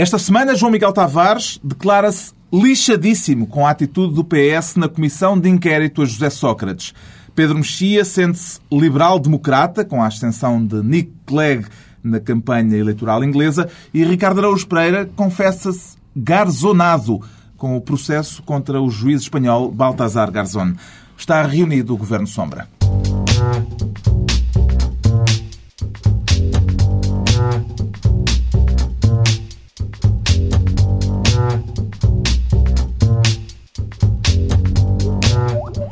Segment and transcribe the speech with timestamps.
[0.00, 5.46] Esta semana, João Miguel Tavares declara-se lixadíssimo com a atitude do PS na comissão de
[5.46, 6.94] inquérito a José Sócrates.
[7.34, 11.66] Pedro Mexia sente-se liberal-democrata, com a ascensão de Nick Clegg
[12.02, 17.20] na campanha eleitoral inglesa, e Ricardo Araújo Pereira confessa-se garzonado
[17.58, 20.76] com o processo contra o juiz espanhol Baltasar Garzón.
[21.14, 22.66] Está reunido o Governo Sombra.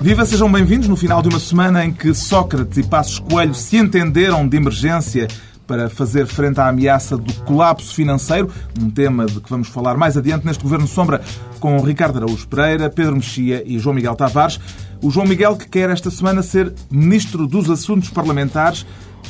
[0.00, 3.76] Viva, sejam bem-vindos no final de uma semana em que Sócrates e Passos Coelho se
[3.76, 5.26] entenderam de emergência
[5.66, 8.48] para fazer frente à ameaça do colapso financeiro,
[8.80, 11.20] um tema de que vamos falar mais adiante neste Governo Sombra
[11.58, 14.60] com Ricardo Araújo Pereira, Pedro Mexia e João Miguel Tavares.
[15.02, 18.86] O João Miguel que quer esta semana ser Ministro dos Assuntos Parlamentares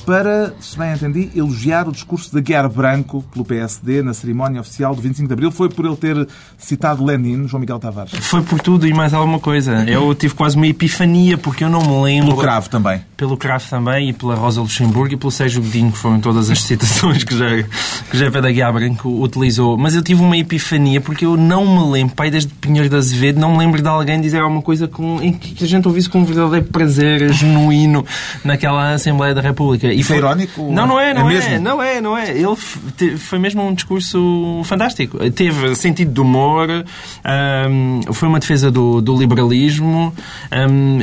[0.08, 4.94] para, se bem entendi, elogiar o discurso de Guiar Branco pelo PSD na cerimónia oficial
[4.94, 5.50] do 25 de Abril.
[5.50, 6.26] Foi por ele ter
[6.56, 8.12] citado Lenin, João Miguel Tavares?
[8.22, 9.84] Foi por tudo e mais alguma coisa.
[9.86, 12.30] Eu tive quase uma epifania, porque eu não me lembro...
[12.30, 13.02] Pelo Cravo também.
[13.18, 16.62] Pelo Cravo também, e pela Rosa Luxemburgo, e pelo Sérgio Godinho, que foram todas as
[16.62, 17.62] citações que já,
[18.10, 19.76] que já da Guiar Branco utilizou.
[19.76, 23.38] Mas eu tive uma epifania, porque eu não me lembro, pai, desde Pinheiro de Azevedo,
[23.38, 26.20] não me lembro de alguém dizer alguma coisa com, em que a gente ouvisse com
[26.20, 28.06] um verdadeiro prazer genuíno
[28.42, 29.97] naquela Assembleia da República.
[29.98, 30.16] E Isso é foi...
[30.16, 30.72] é irónico?
[30.72, 32.30] Não, não é, não é, é, não é, não é.
[32.30, 32.56] Ele
[33.18, 35.18] foi mesmo um discurso fantástico.
[35.30, 36.68] Teve sentido de humor,
[37.68, 40.14] um, foi uma defesa do, do liberalismo,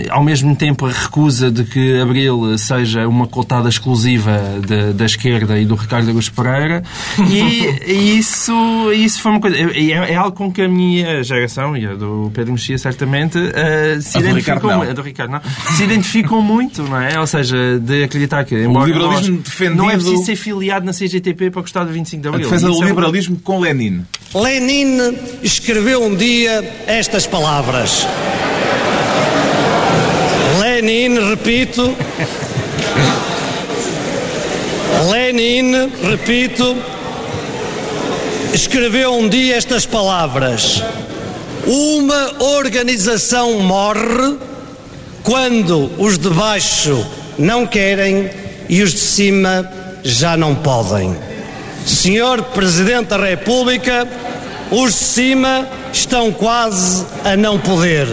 [0.10, 5.60] ao mesmo tempo a recusa de que Abril seja uma coltada exclusiva de, da esquerda
[5.60, 6.82] e do Ricardo Augusto Pereira.
[7.30, 8.54] E, isso,
[8.94, 9.58] isso foi uma coisa.
[9.58, 14.02] É, é, algo com que a minha geração e a do Pedro Mexia certamente uh,
[14.02, 14.94] se identificam.
[14.94, 15.42] Do Ricardo, não.
[15.76, 17.20] Se identificam muito, não é?
[17.20, 19.78] Ou seja, de acreditar que, embora liberalismo defendido...
[19.78, 22.48] Não é preciso ser filiado na CGTP para gostar do 25 de Abril.
[22.48, 24.06] A defesa do é liberalismo com Lenin.
[24.34, 28.06] Lenin escreveu um dia estas palavras.
[30.60, 31.96] Lenin, repito.
[35.12, 36.76] Lenin, repito,
[38.54, 40.82] escreveu um dia estas palavras.
[41.68, 44.38] Uma organização morre
[45.24, 47.06] quando os de baixo
[47.38, 48.30] não querem
[48.70, 49.70] e os de cima
[50.04, 51.16] já não podem.
[51.86, 54.08] Senhor Presidente da República,
[54.72, 58.08] os de cima estão quase a não poder.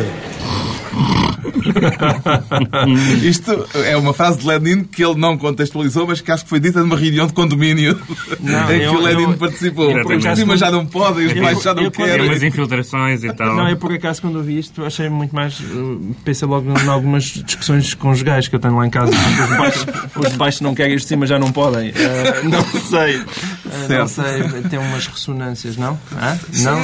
[3.22, 6.60] Isto é uma frase de Lenin que ele não contextualizou, mas que acho que foi
[6.60, 8.00] dita numa reunião de condomínio
[8.40, 9.90] não, em que eu, o Lenin eu, participou.
[9.90, 12.26] Eu, por cima já não podem, os baixos já não querem.
[12.26, 13.54] umas infiltrações e tal.
[13.54, 15.58] Não, é por acaso quando ouvi isto achei muito mais.
[15.60, 19.12] Uh, pensei logo em algumas discussões conjugais que eu tenho lá em casa.
[19.42, 19.86] Os baixos,
[20.16, 21.90] os baixos não querem, os de cima já não podem.
[21.90, 23.16] Uh, não sei.
[23.16, 25.98] Uh, não sei, tem umas ressonâncias, não?
[26.16, 26.36] Ah?
[26.58, 26.82] Não?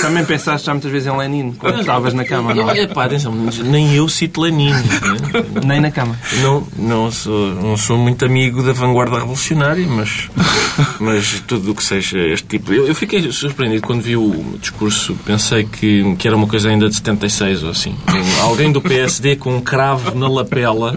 [0.00, 2.70] Também pensaste já muitas vezes em Lenin quando estavas na cama, não?
[2.70, 3.32] É pá, atenção,
[3.74, 4.70] nem eu cito Lenin.
[4.70, 4.82] Né?
[5.66, 6.16] Nem na cama.
[6.40, 10.30] Não, não, sou, não sou muito amigo da vanguarda revolucionária, mas,
[11.00, 12.72] mas tudo o que seja este tipo.
[12.72, 15.16] Eu, eu, fiquei surpreendido quando vi o discurso.
[15.24, 17.96] Pensei que, que era uma coisa ainda de 76 ou assim.
[18.42, 20.96] Alguém do PSD com um cravo na lapela.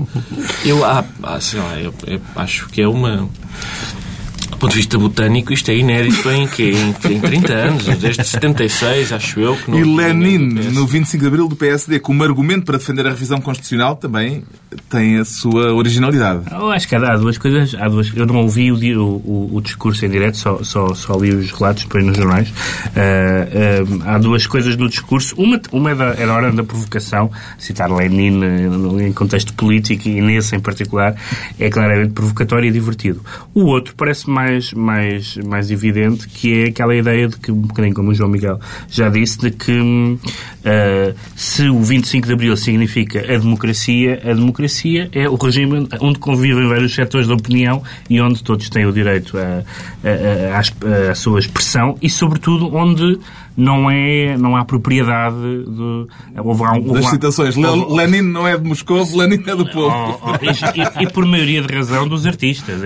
[0.63, 3.27] Eu, ah, ah sei lá, eu, eu acho que é uma
[4.57, 8.23] do ponto de vista botânico, isto é inédito em, que, em, em 30 anos, desde
[8.23, 9.55] 76, acho eu.
[9.55, 13.11] Que não, e Lenin, no 25 de Abril do PSD, como argumento para defender a
[13.11, 14.43] revisão constitucional, também
[14.89, 16.41] tem a sua originalidade.
[16.51, 17.75] Eu acho que há duas coisas.
[17.75, 21.35] Há duas, eu não ouvi o, o, o discurso em direto, só, só, só li
[21.35, 22.49] os relatos depois nos jornais.
[22.49, 25.35] Uh, uh, há duas coisas no discurso.
[25.37, 27.29] Uma, uma é da, é da hora da provocação,
[27.59, 28.41] citar Lenin
[29.01, 31.15] em contexto político e nesse em particular,
[31.59, 33.21] é claramente provocatório e divertido.
[33.53, 37.61] O outro parece mais mais, mais, mais evidente, que é aquela ideia de que, um
[37.61, 38.59] bocadinho como o João Miguel
[38.89, 45.09] já disse, de que uh, se o 25 de Abril significa a democracia, a democracia
[45.11, 49.37] é o regime onde convivem vários setores da opinião e onde todos têm o direito
[49.37, 53.19] à sua expressão e, sobretudo, onde
[53.57, 56.07] não, é, não há propriedade de.
[56.37, 57.55] Houve, houve, das citações.
[57.55, 60.19] Lenin não é de Moscou, Lenin é do povo.
[60.21, 62.81] Oh, oh, e, e, por maioria de razão dos artistas.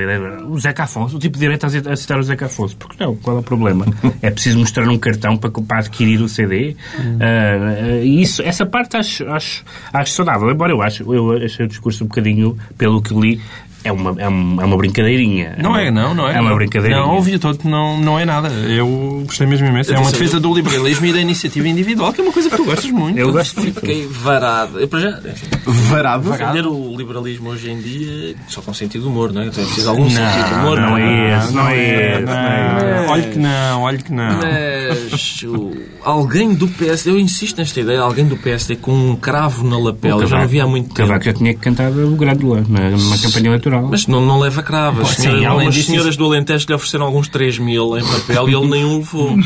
[0.47, 2.77] O Zeca Afonso, o tipo de direito a citar o Zeca Afonso.
[2.77, 3.17] Porque não?
[3.17, 3.85] Qual é o problema?
[4.21, 6.75] É preciso mostrar um cartão para, para adquirir o CD?
[6.97, 10.49] Uh, isso, essa parte acho, acho, acho saudável.
[10.49, 13.41] Embora eu acho, eu achei o discurso um bocadinho, pelo que li,
[13.83, 15.55] é uma, é uma, é uma brincadeirinha.
[15.61, 16.37] Não é, não, não é.
[16.37, 17.01] É uma brincadeirinha.
[17.01, 18.49] Não, ouvi todo, não, não é nada.
[18.49, 19.93] Eu gostei mesmo imenso.
[19.93, 22.65] É uma defesa do liberalismo e da iniciativa individual, que é uma coisa que tu
[22.65, 23.17] gostas muito.
[23.17, 23.79] Eu gosto muito.
[23.79, 24.79] Fiquei varado.
[24.79, 25.19] Eu, para já,
[25.65, 26.29] Varado.
[26.29, 29.47] defender o liberalismo hoje em dia só com sentido de humor, não é?
[29.47, 30.79] Então é algum sentido de humor.
[30.79, 32.23] não é esse, não é esse.
[32.25, 34.39] Não, olha que não, olha que não.
[34.39, 39.67] Mas o- alguém do PSD, eu insisto nesta ideia, alguém do PSD com um cravo
[39.67, 40.95] na lapela, eu já não vi há muito O tempo.
[41.07, 43.87] Cavaco já tinha cantado o Grândola numa campanha eleitoral.
[43.89, 45.09] Mas não, não leva cravas.
[45.09, 48.49] Sim, Senhora- além umas disso, senhoras do Alentejo lhe ofereceram alguns 3 mil em papel
[48.49, 49.37] e ele nem o levou.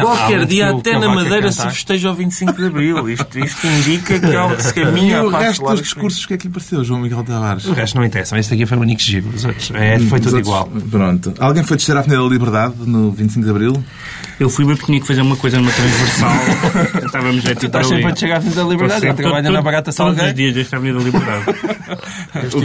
[0.00, 1.72] Qualquer além dia, até na Cavaco Madeira, se cantar.
[1.74, 3.08] festeja o 25 de Abril.
[3.10, 6.28] Isto, isto indica que algo se E caminha o a passos resto dos discursos, o
[6.28, 7.64] que é que lhe pareceu, João Miguel Tavares?
[7.66, 8.38] O resto não interessa.
[8.38, 9.28] Este aqui foi o único giro.
[9.34, 10.68] Os outros, é, foi tudo igual.
[10.90, 11.32] Pronto.
[11.38, 13.84] Alguém foi descer à Avenida da Liberdade no 25 de Abril?
[14.40, 16.32] Eu fui porque tinha que fazer uma coisa numa transversal.
[17.06, 19.06] Estávamos a tipo Estás sempre a chegar à Avenida da Liberdade.
[19.06, 20.34] Eu trabalho na Barata Todos os Salgueiro.
[20.34, 21.44] dias desta Avenida da Liberdade.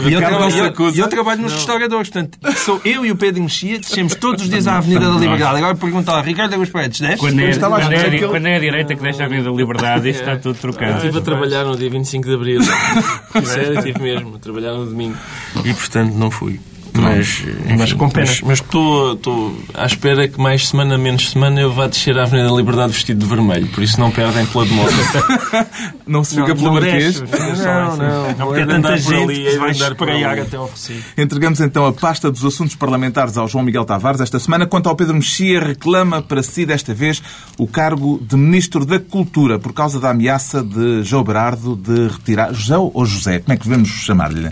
[0.07, 3.43] E eu, trabalho, acusa- eu, eu trabalho nos restauradores, portanto, sou eu e o Pedro
[3.43, 5.57] Mexia, descemos todos os dias à Avenida da Liberdade.
[5.57, 7.17] Agora pergunta lá, Ricardo Augusto Paredes, desce?
[7.17, 10.19] Quando é, a é, quando é a direita que deixa a Avenida da Liberdade, isto
[10.21, 10.95] está tudo trocado.
[10.97, 12.61] Estive a trabalhar no dia 25 de Abril.
[13.43, 15.17] Sério, estive mesmo a trabalhar no domingo.
[15.65, 16.59] E, portanto, não fui.
[17.01, 17.43] Mas,
[17.77, 18.31] Mas com pena.
[18.43, 22.49] Mas estou estou à espera que mais semana, menos semana, eu vá descer à Avenida
[22.49, 23.67] da Liberdade vestido de vermelho.
[23.67, 24.91] Por isso não perdem pela demora.
[26.07, 27.21] Não se fica pelo Marquês?
[27.21, 28.27] Não, não.
[28.37, 30.41] Não, porque é tanta gente ali, que vai andar por espraiar ali.
[30.41, 31.03] até ao Recife.
[31.21, 34.65] Entregamos então a pasta dos assuntos parlamentares ao João Miguel Tavares esta semana.
[34.65, 37.21] Quanto ao Pedro Mexia, reclama para si desta vez
[37.57, 42.53] o cargo de Ministro da Cultura por causa da ameaça de João Berardo de retirar.
[42.53, 43.39] José ou José?
[43.39, 44.49] Como é que devemos chamar-lhe?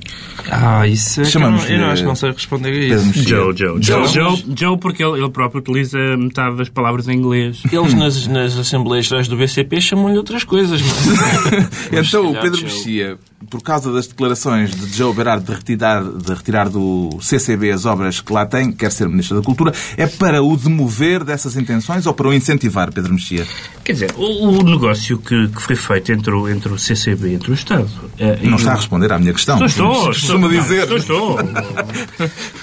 [0.52, 3.14] Ah, isso é que eu não, eu não acho que não sei responder a isso.
[3.24, 3.82] Joe, Joe.
[3.82, 4.08] Joe, Joe.
[4.08, 7.62] Joe, Joe porque ele, ele próprio utiliza metade das palavras em inglês.
[7.72, 10.82] Eles nas, nas Assembleias Gerais do BCP chamam-lhe outras coisas.
[11.92, 12.08] Mas...
[12.08, 12.62] Então, o Pedro.
[12.62, 13.18] Mexia,
[13.50, 18.20] por causa das declarações de Joe Berardo de retirar, de retirar do CCB as obras
[18.22, 22.14] que lá tem, quer ser Ministro da Cultura, é para o demover dessas intenções ou
[22.14, 23.46] para o incentivar, Pedro Mexia?
[23.84, 27.34] Quer dizer, o, o negócio que, que foi feito entre o, entre o CCB e
[27.36, 27.88] entre o Estado.
[28.18, 29.64] e Não o- está a responder à minha questão.
[29.64, 29.92] Estou, estou.
[29.92, 30.84] estou Costuma não, dizer.
[30.84, 31.38] Estou, estou.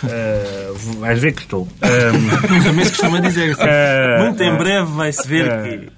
[0.08, 1.68] Eh, vais ver que estou.
[1.80, 2.10] Eh,
[2.64, 3.52] Também se costuma dizer.
[3.52, 3.62] assim.
[3.64, 5.88] eh, Muito em breve vai-se ver que...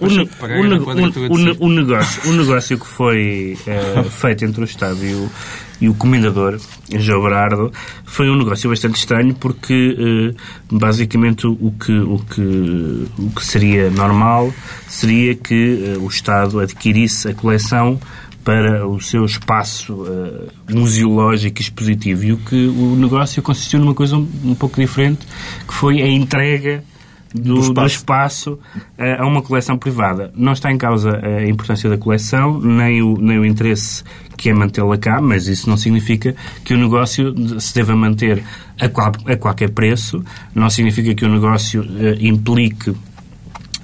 [0.00, 3.56] o, ne- negócio, o negócio que foi
[4.10, 5.30] feito entre o Estado e o,
[5.80, 6.58] e o Comendador,
[6.98, 7.72] João Berardo,
[8.04, 10.34] foi um negócio bastante estranho porque
[10.70, 12.40] basicamente o que, o, que,
[13.18, 14.52] o que seria normal
[14.88, 18.00] seria que o Estado adquirisse a coleção
[18.44, 22.24] para o seu espaço eh, museológico e expositivo.
[22.24, 25.26] E o que o negócio consistiu numa coisa um, um pouco diferente,
[25.66, 26.84] que foi a entrega
[27.34, 27.94] do, do espaço.
[27.96, 28.58] espaço
[28.98, 30.30] eh, a uma coleção privada.
[30.36, 34.04] Não está em causa a importância da coleção, nem o, nem o interesse
[34.36, 38.42] que é mantê-la cá, mas isso não significa que o negócio se deva manter
[38.80, 40.22] a, qual- a qualquer preço,
[40.54, 42.92] não significa que o negócio eh, implique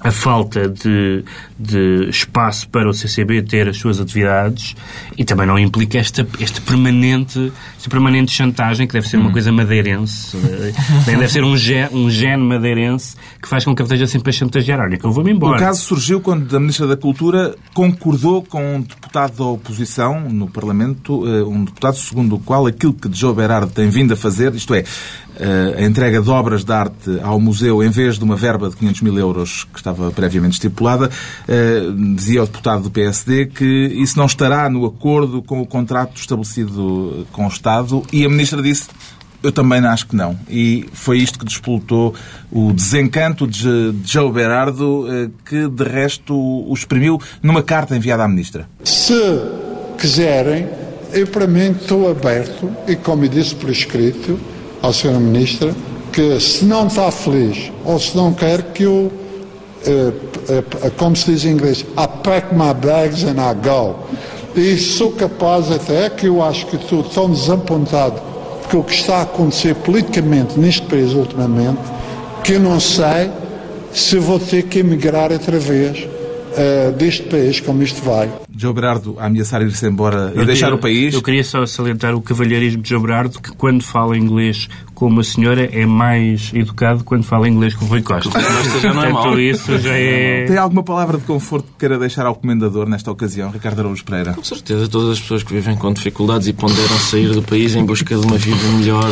[0.03, 1.23] a falta de,
[1.57, 4.75] de espaço para o CCB ter as suas atividades
[5.17, 9.21] e também não implica esta, esta, permanente, esta permanente chantagem, que deve ser Hum.
[9.21, 10.35] uma coisa madeirense.
[10.37, 10.73] eh,
[11.05, 14.33] deve ser um gene, um gene madeirense que faz com que ele esteja sempre a
[14.33, 14.79] chantagear.
[14.79, 15.57] Olha, que eu vou-me embora.
[15.57, 20.49] O caso surgiu quando a Ministra da Cultura concordou com um deputado da oposição no
[20.49, 24.53] Parlamento, eh, um deputado segundo o qual aquilo que João Berardo tem vindo a fazer,
[24.55, 24.83] isto é,
[25.77, 29.01] a entrega de obras de arte ao museu em vez de uma verba de 500
[29.01, 31.09] mil euros que estava previamente estipulada,
[31.47, 31.83] eh,
[32.15, 37.25] dizia o deputado do PSD que isso não estará no acordo com o contrato estabelecido
[37.31, 38.89] com o Estado e a Ministra disse
[39.43, 40.37] eu também acho que não.
[40.47, 42.13] E foi isto que despoltou
[42.51, 48.27] o desencanto de Joe Berardo, eh, que de resto o exprimiu numa carta enviada à
[48.27, 48.69] Ministra.
[48.83, 49.13] Se
[49.97, 50.67] quiserem,
[51.11, 54.39] eu para mim estou aberto e, como disse por escrito
[54.81, 55.11] à Sra.
[55.11, 55.73] Ministra,
[56.11, 59.11] que se não está feliz ou se não quer que eu,
[59.85, 60.11] eh,
[60.49, 63.95] eh, como se diz em inglês, I pack my bags and I go.
[64.55, 68.21] E sou capaz até, que eu acho que estou tão desapontado
[68.69, 71.79] com o que está a acontecer politicamente neste país ultimamente,
[72.43, 73.29] que eu não sei
[73.93, 76.07] se vou ter que emigrar outra vez
[76.57, 78.29] eh, deste país como isto vai.
[78.61, 81.13] Joe Berardo a ameaçar ir-se embora e Eu deixar queria- o país.
[81.13, 84.69] Eu queria só salientar o cavalheirismo de João Berardo, que quando fala inglês
[85.01, 88.29] como a senhora é mais educado quando fala inglês com o Rui Costa.
[88.29, 89.39] Costa já não é mau.
[89.39, 90.45] isso já é...
[90.45, 94.33] Tem alguma palavra de conforto que queira deixar ao comendador nesta ocasião, Ricardo Araújo Pereira?
[94.33, 97.83] Com certeza, todas as pessoas que vivem com dificuldades e ponderam sair do país em
[97.83, 99.09] busca de uma vida melhor,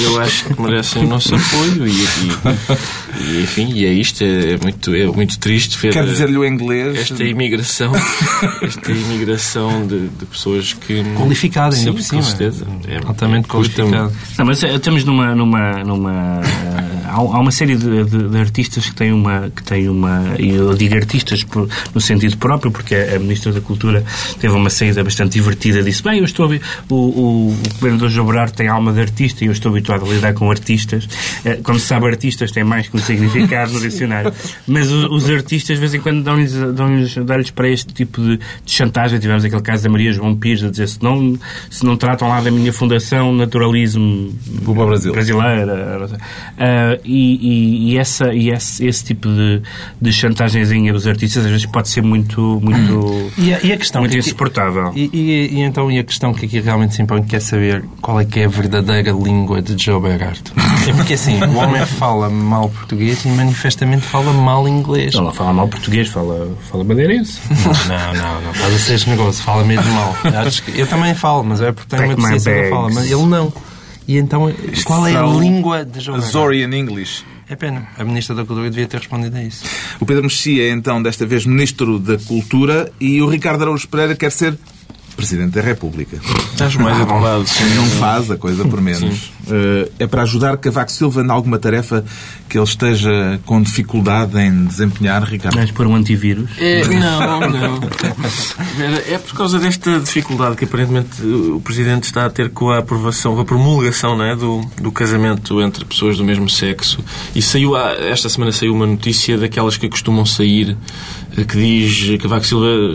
[0.00, 4.56] eu acho que merecem o nosso apoio e, e- e, enfim, e é isto, é
[4.62, 6.96] muito, é muito triste ver Quer dizer-lhe o inglês?
[6.96, 7.92] esta imigração,
[8.62, 11.02] esta imigração de, de pessoas que...
[11.16, 12.22] Qualificada, ainda Sim, por cima.
[12.22, 12.66] com certeza.
[12.86, 13.90] É, Altamente custa-me.
[13.90, 14.14] qualificado.
[14.38, 15.23] Não, mas eh, estamos numa.
[15.32, 19.50] Numa, numa eh, há, há uma série de, de- de artistas que têm uma.
[19.54, 23.52] Que têm uma e eu digo artistas por- no sentido próprio, porque a, a Ministra
[23.52, 24.04] da Cultura
[24.40, 25.82] teve uma saída bastante divertida.
[25.84, 26.50] Disse: Bem, eu estou.
[26.90, 30.34] O, o, o governador Jobrar tem alma de artista e eu estou habituado a lidar
[30.34, 31.08] com artistas.
[31.44, 34.32] Eh, Como se sabe, artistas têm mais que um significado no dicionário.
[34.66, 38.36] Mas o- os artistas, de vez em quando, dão-lhes dão-lhes- dão-lhes para este tipo de,
[38.38, 39.18] de chantagem.
[39.20, 41.38] Tivemos aquele caso da Maria João Pires a dizer: se não,
[41.70, 44.32] se não tratam lá da minha fundação, naturalismo
[44.66, 45.13] o Brasil.
[45.14, 45.98] Brasileira.
[45.98, 46.18] não.
[46.58, 49.62] Ah, e, e- essa, e esse, esse tipo de,
[50.00, 54.00] de chantagemzinha dos artistas às vezes pode ser muito, muito, E a, e a questão
[54.02, 54.92] muito que insuportável.
[54.94, 57.84] E, e- e então, e a questão que aqui realmente se impõe, que é saber
[58.00, 60.50] qual é que é a verdadeira língua de Joe Berardo.
[60.88, 65.14] É porque assim, o homem fala mal português e manifestamente fala mal inglês.
[65.14, 67.40] Ele não fala mal português, fala, fala madeirense.
[67.88, 68.54] Não, não, não.
[68.54, 70.16] Faz a ser este negócio, fala mesmo mal.
[70.46, 72.94] Acho que- Eu também falo, mas é porque tenho uma Take deficiência que eu bags.
[72.94, 73.52] mas ele não.
[74.06, 74.52] E então,
[74.84, 76.24] qual é a língua de Berardo?
[76.24, 77.24] Azorian English.
[77.48, 77.88] É pena.
[77.98, 79.64] A Ministra da Cultura devia ter respondido a isso.
[80.00, 84.14] O Pedro Mexia é então, desta vez, Ministro da Cultura e o Ricardo Araújo Pereira
[84.14, 84.58] quer ser
[85.16, 86.18] Presidente da República.
[86.52, 87.74] Estás mais adequado, sim.
[87.74, 89.32] Não faz a coisa por menos.
[89.50, 92.04] Eh, é para ajudar Cavaco Silva em alguma tarefa
[92.48, 95.56] que ele esteja com dificuldade em desempenhar, Ricardo?
[95.56, 96.48] Vais pôr um antivírus.
[96.58, 97.80] É, não, não.
[98.76, 102.78] Vera, É por causa desta dificuldade que aparentemente o Presidente está a ter com a
[102.78, 107.04] aprovação, com a promulgação não é, do, do casamento entre pessoas do mesmo sexo.
[107.34, 110.76] E saiu, esta semana saiu uma notícia daquelas que costumam sair, eh,
[111.42, 112.94] que diz que Vaco Silva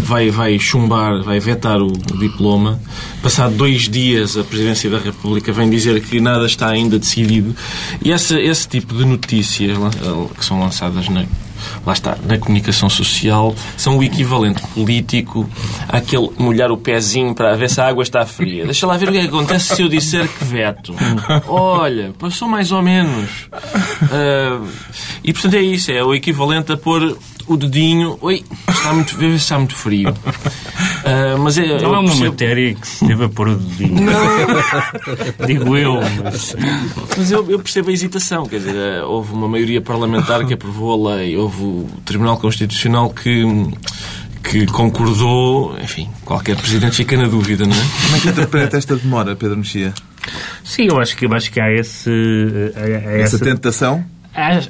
[0.00, 2.78] vai, vai chumbar, vai vetar o, diploma.
[3.22, 7.54] Passado dois dias, a Presidência da República vem dizer que nada está ainda decidido.
[8.04, 9.76] E essa, esse tipo de notícias
[10.36, 11.24] que são lançadas na,
[11.86, 15.48] lá está, na comunicação social, são o equivalente político
[15.88, 18.64] àquele molhar o pezinho para ver se a água está fria.
[18.64, 20.94] Deixa lá ver o que é que acontece se eu disser que veto.
[21.46, 23.48] Olha, passou mais ou menos.
[24.10, 24.60] Ah,
[25.24, 27.16] e portanto é isso, é o equivalente a pôr
[27.48, 28.18] o dedinho.
[28.20, 30.14] Oi, está muito, está muito frio.
[31.04, 34.10] Ah, mas é, Não é uma percebo- matéria que se deva pôr o dedinho.
[35.46, 36.54] Digo eu, mas...
[37.16, 38.44] Mas eu, eu percebo a hesitação.
[38.46, 43.10] Quer dizer, eh, houve uma maioria parlamentar que aprovou a lei, houve o Tribunal Constitucional
[43.10, 43.42] que,
[44.42, 45.78] que concordou.
[45.80, 47.84] Enfim, qualquer presidente fica na dúvida, não é?
[48.04, 49.94] Como é que interpreta esta demora, Pedro Mexia?
[50.64, 52.10] Sim, eu acho que, eu acho que há esse...
[52.76, 54.04] há- há Essa essa- tentação?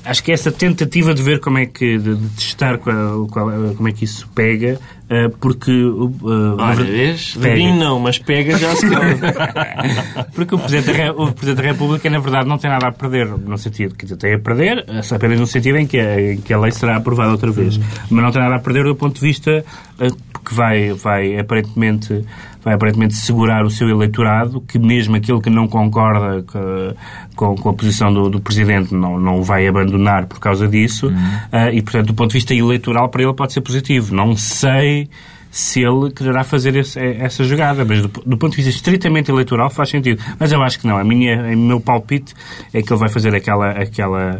[0.04, 3.88] Acho, que essa tentativa de ver como é que de, de testar qual, qual- como
[3.88, 4.78] é que isso pega,
[5.10, 7.34] eh, porque uh, Olha, vês?
[7.78, 8.86] Não, mas pega já se
[10.34, 13.26] porque o Presidente, da, o Presidente da República, na verdade, não tem nada a perder,
[13.26, 14.84] no sentido que tem a perder,
[15.14, 17.78] apenas no sentido em que, a, em que a lei será aprovada outra vez.
[18.10, 19.64] Mas não tem nada a perder do ponto de vista
[20.00, 20.08] eh,
[20.44, 22.24] que vai, vai, aparentemente,
[22.64, 26.94] vai aparentemente segurar o seu eleitorado, que mesmo aquele que não concorda co-
[27.36, 31.12] com, com a posição do, do Presidente não, não o vai abandonar por causa disso,
[31.52, 34.14] eh, e, portanto, do ponto de vista eleitoral, para ele pode ser positivo.
[34.14, 35.08] Não sei
[35.50, 39.70] se ele quererá fazer esse- essa jogada, mas do, do ponto de vista estritamente eleitoral
[39.70, 40.22] faz sentido.
[40.38, 40.98] Mas eu acho que não.
[40.98, 42.34] A minha, o meu palpite
[42.74, 44.36] é que ele vai fazer aquela, aquela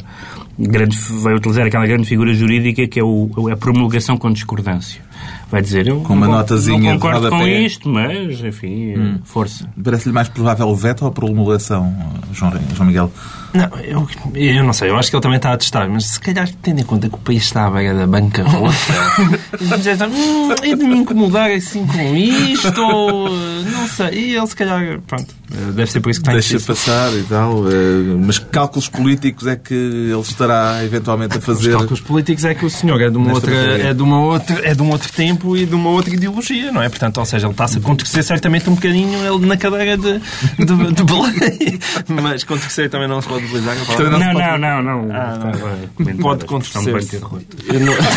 [0.59, 5.01] grande, vai utilizar aquela grande figura jurídica que é o, a promulgação com discordância.
[5.51, 9.69] Vai dizer, eu Com uma não, notazinha não de concordo com isto, mas, enfim, força.
[9.83, 11.95] Parece-lhe mais provável o veto ou a promulgação,
[12.33, 13.13] João, João Miguel?
[13.55, 16.21] Não, eu, eu não sei, eu acho que ele também está a testar, mas se
[16.21, 18.75] calhar tendo em conta que o país está à beira da bancarrota,
[19.83, 24.47] já está, hum, é de me incomodar assim com isto, ou não sei, e ele
[24.47, 27.65] se calhar, pronto, deve ser por isso que está Deixa passar e tal.
[27.71, 27.73] eh,
[28.25, 31.73] Mas que cálculos políticos é que ele estará eventualmente a Os fazer?
[31.73, 33.83] cálculos políticos é que o senhor é de, uma outra, matéria.
[33.89, 36.83] é, de uma outra, é de um outro tempo e de uma outra ideologia, não
[36.83, 36.89] é?
[36.89, 40.19] Portanto, ou seja, ele está-se a contorcer certamente um bocadinho ele na cadeira de,
[40.59, 41.79] de, de Belém.
[42.23, 43.75] Mas contorcer também não se pode utilizar.
[43.77, 45.09] Não, não, pode- não, não.
[45.15, 45.51] Ah, não.
[45.51, 46.45] Estava a comentar Pode.
[47.69, 47.95] Eu não-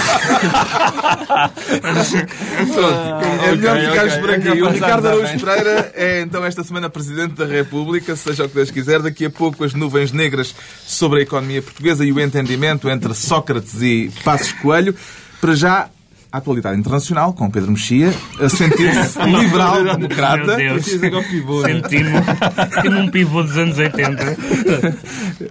[3.43, 4.19] É melhor ok, ficarmos ok.
[4.21, 4.49] por aqui.
[4.49, 5.39] Ainda O Ricardo Araújo.
[5.39, 9.01] Pereira é então esta semana Presidente da República, seja o que Deus quiser.
[9.01, 10.53] Daqui a pouco as nuvens negras
[10.85, 14.95] sobre a economia portuguesa e o entendimento entre Sócrates e Passos Coelho.
[15.39, 15.89] Para já,
[16.31, 20.57] à atualidade internacional com Pedro Mexia, a sentir-se liberal-democrata.
[20.57, 20.79] Né?
[20.79, 21.11] Senti-me
[22.73, 24.37] senti um pivô dos anos 80.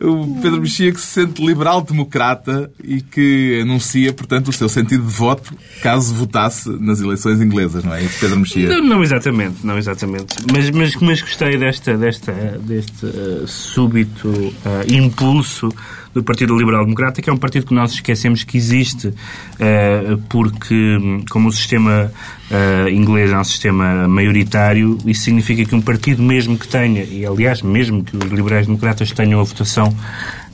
[0.03, 5.13] O Pedro Mexia que se sente liberal-democrata e que anuncia, portanto, o seu sentido de
[5.13, 8.69] voto caso votasse nas eleições inglesas, não é isso, Pedro Mexia?
[8.69, 10.37] Não, não exatamente, não exatamente.
[10.53, 14.31] Mas, mas, mas gostei desta, desta, deste eh, súbito
[14.65, 15.69] eh, impulso
[16.13, 19.13] do Partido Liberal Democrata, que é um partido que nós esquecemos que existe,
[19.59, 20.99] eh, porque,
[21.31, 22.11] como o sistema
[22.51, 27.25] eh, inglês é um sistema maioritário, isso significa que um partido, mesmo que tenha, e
[27.25, 29.95] aliás, mesmo que os liberais democratas tenham a votação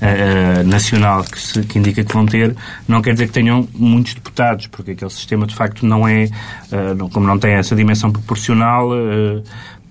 [0.01, 2.55] eh, nacional que, se, que indica que vão ter,
[2.87, 6.25] não quer dizer que tenham muitos deputados, porque aquele sistema de facto não é,
[6.71, 9.43] eh, não- como não tem essa dimensão proporcional, eh,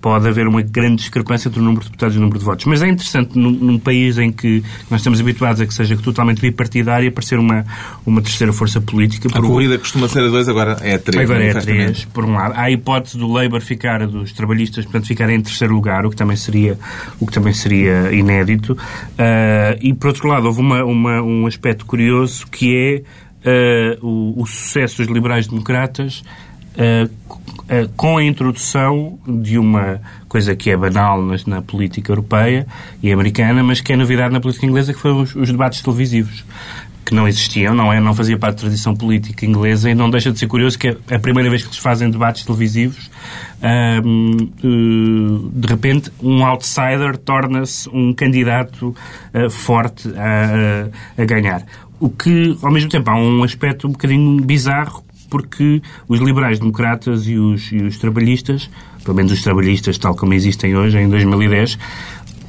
[0.06, 2.64] pode haver uma grande discrepância entre o número de deputados e o número de votos.
[2.66, 6.40] Mas é interessante, num, num país em que nós estamos habituados a que seja totalmente
[6.40, 7.66] bipartidário, aparecer uma,
[8.06, 9.28] uma terceira força política.
[9.36, 11.24] A corrida costuma ser a dois, agora é a três.
[11.28, 11.92] Agora é manifestamente.
[11.92, 12.54] três, por um lado.
[12.54, 16.14] Há a hipótese do Labour ficar, dos trabalhistas, portanto, ficarem em terceiro lugar, o que
[16.16, 16.78] também seria,
[17.18, 18.78] o que também seria inédito.
[19.18, 23.02] Ah, e, por outro lado, houve uma, uma- um aspecto curioso que é
[23.44, 26.45] ah, o, o sucesso dos liberais-democratas co- ah,
[27.96, 32.66] com a introdução de uma coisa que é banal nas- na política europeia
[33.02, 36.44] e americana, mas que é novidade na política inglesa, que foram os, os debates televisivos
[37.04, 38.00] que não existiam, não é?
[38.00, 41.14] Não fazia parte da tradição política inglesa e não deixa de ser curioso que é
[41.14, 43.08] a primeira vez que eles fazem debates televisivos,
[43.62, 48.92] ahm, eh, de repente um outsider torna-se um candidato
[49.32, 50.88] eh, forte a,
[51.20, 51.64] a ganhar.
[52.00, 57.26] O que, ao mesmo tempo, há um aspecto um bocadinho bizarro porque os liberais democratas
[57.26, 58.70] e os, e os trabalhistas,
[59.04, 61.78] pelo menos os trabalhistas tal como existem hoje, em 2010,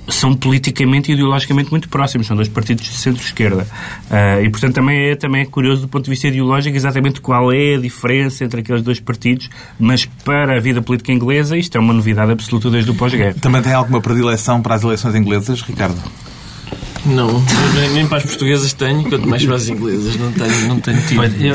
[0.10, 3.68] são politicamente e ideologicamente muito próximos, são dois partidos de centro-esquerda.
[4.10, 7.52] Ah, e, portanto, também é, também é curioso do ponto de vista ideológico exatamente qual
[7.52, 11.80] é a diferença entre aqueles dois partidos, mas para a vida política inglesa isto é
[11.80, 13.36] uma novidade absoluta desde o pós-guerra.
[13.42, 16.02] Também tem alguma predileção para as eleições inglesas, Ricardo?
[17.06, 17.44] Não,
[17.76, 20.16] nem, nem para as portuguesas tenho, quanto mais para as inglesas.
[20.18, 20.98] Não tenho, não tenho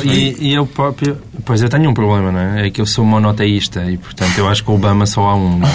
[0.05, 1.19] e, e eu próprio.
[1.45, 2.67] Pois eu tenho um problema, não é?
[2.67, 5.59] É que eu sou monoteísta e, portanto, eu acho que o Obama só há um,
[5.59, 5.73] não é?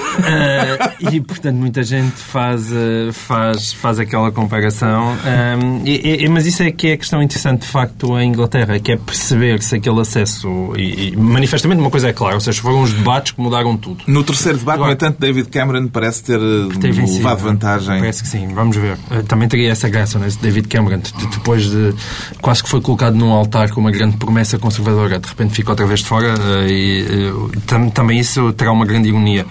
[0.22, 5.16] Ah, e, portanto, muita gente faz, ah, faz, faz aquela comparação.
[5.24, 8.78] Ah, e- e- mas isso é que é a questão interessante, de facto, em Inglaterra,
[8.78, 10.72] que é perceber se aquele acesso.
[10.76, 14.04] E, e manifestamente, uma coisa é clara, ou seja, foram os debates que mudaram tudo.
[14.06, 17.18] No terceiro debate, no Agora- entanto, David Cameron parece ter eh, vencido.
[17.18, 17.98] levado vantagem.
[17.98, 18.96] Parece que sim, vamos ver.
[19.10, 20.28] Eh, Também teria essa graça, né?
[20.28, 21.94] esse David Cameron, de- de- depois de
[22.40, 25.86] quase que foi colocado num altar com uma grande promessa conservadora, de repente fica outra
[25.86, 29.46] vez de fora eh, e eh, tam- também isso terá uma grande ironia.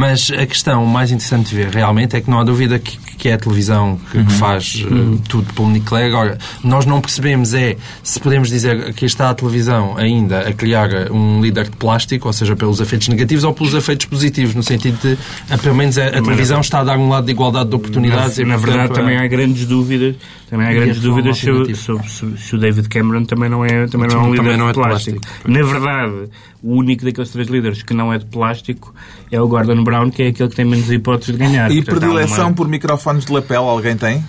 [0.00, 3.28] Mas a questão mais interessante de ver realmente é que não há dúvida que, que
[3.28, 6.06] é a televisão que, que faz eh, tudo pelo nuclear.
[6.06, 10.88] Agora, nós não percebemos é se podemos dizer que está a televisão ainda a criar
[11.12, 14.98] um líder de plástico, ou seja, pelos efeitos negativos ou pelos efeitos positivos, no sentido
[15.02, 15.18] de,
[15.50, 18.38] eh, pelo menos, a, a televisão está a dar um lado de igualdade de oportunidades.
[18.38, 20.16] Na, e, na portanto, verdade, também há grandes dúvidas.
[20.48, 24.08] Também há grandes a dúvidas sobre, sobre se, o David Cameron também não é, também
[24.08, 25.20] não é um líder não é de de plástico.
[25.20, 25.50] plástico.
[25.50, 26.30] Na verdade,
[26.62, 28.94] o único daqueles três líderes que não é de plástico
[29.30, 31.70] é o Gordon Brown, que é aquele que tem menos hipóteses de ganhar.
[31.70, 34.22] E Portanto, predileção uma- por microfones de lapela, alguém tem?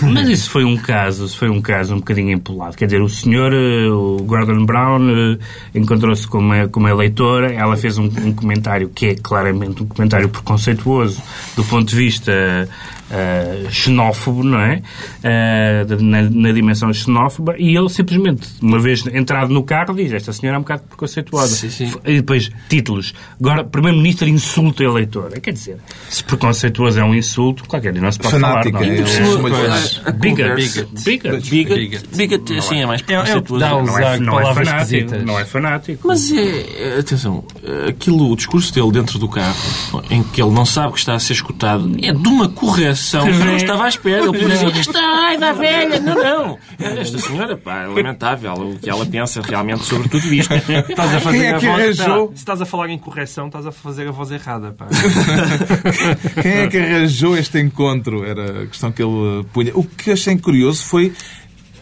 [0.00, 2.76] Mas isso foi um caso, foi um caso um bocadinho empolado.
[2.76, 5.38] Quer dizer, o senhor, eh, o Gordon Brown, eh,
[5.74, 9.86] encontrou-se com uma, com uma eleitora, ela fez um, um comentário que é claramente um
[9.86, 11.20] comentário preconceituoso
[11.56, 12.68] do ponto de vista
[13.10, 14.82] eh, xenófobo, não é?
[15.86, 20.32] De- na, na dimensão xenófoba, e ele simplesmente, uma vez entrado no carro, diz: Esta
[20.32, 21.54] senhora é um bocado preconceituosa.
[21.54, 21.92] Sim, sim.
[22.04, 23.14] E depois, títulos.
[23.40, 25.40] Agora, Primeiro-Ministro insulta a eleitora.
[25.40, 25.76] Quer dizer,
[26.08, 28.86] se preconceituoso é um insulto, qualquer dia não se pode Fanática, falar.
[28.86, 28.98] Não é?
[28.98, 30.08] é, pois, fanático.
[30.08, 30.42] a Bigot.
[30.42, 31.50] conversa- Bigot.
[31.50, 32.16] Bigot.
[32.16, 33.64] Bigot, assim, é mais É- é preconceituoso.
[33.64, 35.14] Não é, não é fanático.
[35.24, 36.08] Não é fanático.
[36.08, 37.44] Mas é, é- atenção,
[37.88, 39.56] aquilo, o discurso dele dentro do carro,
[40.10, 43.30] em que ele não sabe que está a ser escutado, é de uma correção que
[43.30, 44.22] eu não estava à espera.
[44.22, 46.00] Ele podia dizer, está, ai da velha.
[46.00, 46.58] Não, não.
[46.78, 50.52] Esta senhora, pá, é lamentável o que ela pensa realmente sobre tudo isto.
[50.54, 52.04] Estás a fazer Quem é a que voz, arranjou?
[52.04, 54.72] espera, se estás a falar em correção, estás a fazer a voz errada.
[54.72, 54.86] Pá.
[56.42, 58.24] Quem é que arranjou este encontro?
[58.24, 59.72] Era a questão que ele punha.
[59.74, 61.12] O que achei curioso foi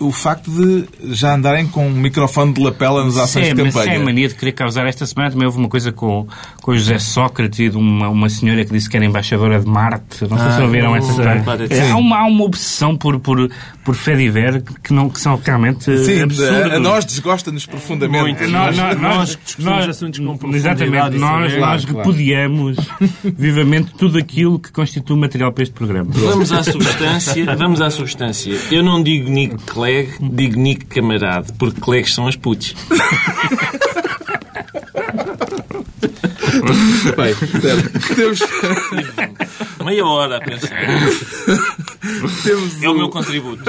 [0.00, 3.76] o facto de já andarem com um microfone de lapela nas ações É, de mas
[3.76, 4.04] é a campanha.
[4.04, 4.86] mania de querer causar.
[4.86, 6.26] Esta semana também houve uma coisa com,
[6.64, 9.66] com o José Sócrates e de uma, uma senhora que disse que era embaixadora de
[9.66, 10.22] Marte.
[10.26, 11.44] Não sei se Ah, ouviram essa história.
[11.68, 13.50] É, há, uma, há uma obsessão por, por,
[13.84, 16.42] por fé diver que, não, que são realmente Sim, absurdos.
[16.72, 18.22] a, a nós desgosta-nos profundamente.
[18.40, 18.48] Muito.
[18.48, 21.60] Nós, Nós- nós, nós que discutimos assuntos com profundidade Exatamente, nós, saber.
[21.60, 22.76] nós Claro, repudiamos
[23.36, 26.08] vivamente tudo aquilo que constitui material para este programa.
[26.14, 27.56] Vamos à substância.
[27.56, 28.56] Vamos à substância.
[28.70, 32.74] Eu não digo Nick Clegg, digo Nick Camarade, porque Cleggs são as putos.
[37.16, 38.14] Bem, certo.
[38.14, 38.38] Temos,
[39.84, 40.70] Meia hora a pensar.
[42.42, 43.62] temos É o meu contributo.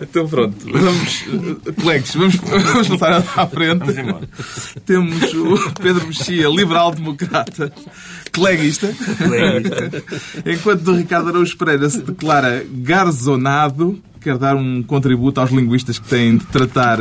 [0.00, 1.24] Então pronto, vamos,
[1.66, 3.78] eh, colegas, vamos, vamos passar à frente.
[3.78, 4.28] Vamos embora.
[4.84, 7.72] Temos o Pedro Mexia, liberal-democrata,
[8.32, 8.92] coleguista,
[10.44, 16.08] enquanto o Ricardo Araújo Pereira se declara garzonado, quer dar um contributo aos linguistas que
[16.08, 16.98] têm de tratar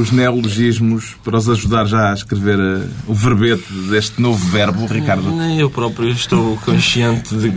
[0.00, 5.30] os neologismos para os ajudar já a escrever eh, o verbete deste novo verbo, Ricardo.
[5.30, 7.48] Nem eu próprio estou consciente de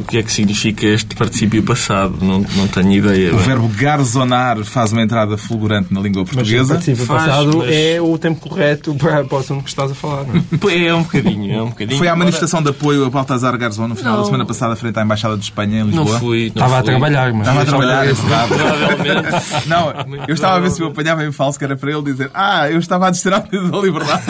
[0.00, 2.16] o que é que significa este particípio passado.
[2.20, 3.34] Não, não tenho ideia.
[3.34, 6.80] O verbo garzonar faz uma entrada fulgurante na língua Mas o portuguesa.
[6.80, 10.24] Faz, passado mas- é o tempo correto para, para o assunto que estás a falar.
[10.24, 10.86] Não é?
[10.86, 11.98] É um bocadinho, é um bocadinho.
[11.98, 14.24] Foi à manifestação de apoio a Baltasar Garzón no final da Não.
[14.26, 16.18] semana passada, frente à Embaixada de Espanha em Não Lisboa.
[16.20, 16.40] fui.
[16.54, 16.90] Não Estava a fui.
[16.90, 17.40] trabalhar, mas...
[17.48, 18.48] Estava a trabalhar, é verdade.
[18.48, 19.68] Provavelmente.
[19.68, 19.94] Não,
[20.28, 22.68] eu estava a ver se eu apanhava em falso, que era para ele dizer Ah,
[22.70, 24.22] eu estava a descer à medida da liberdade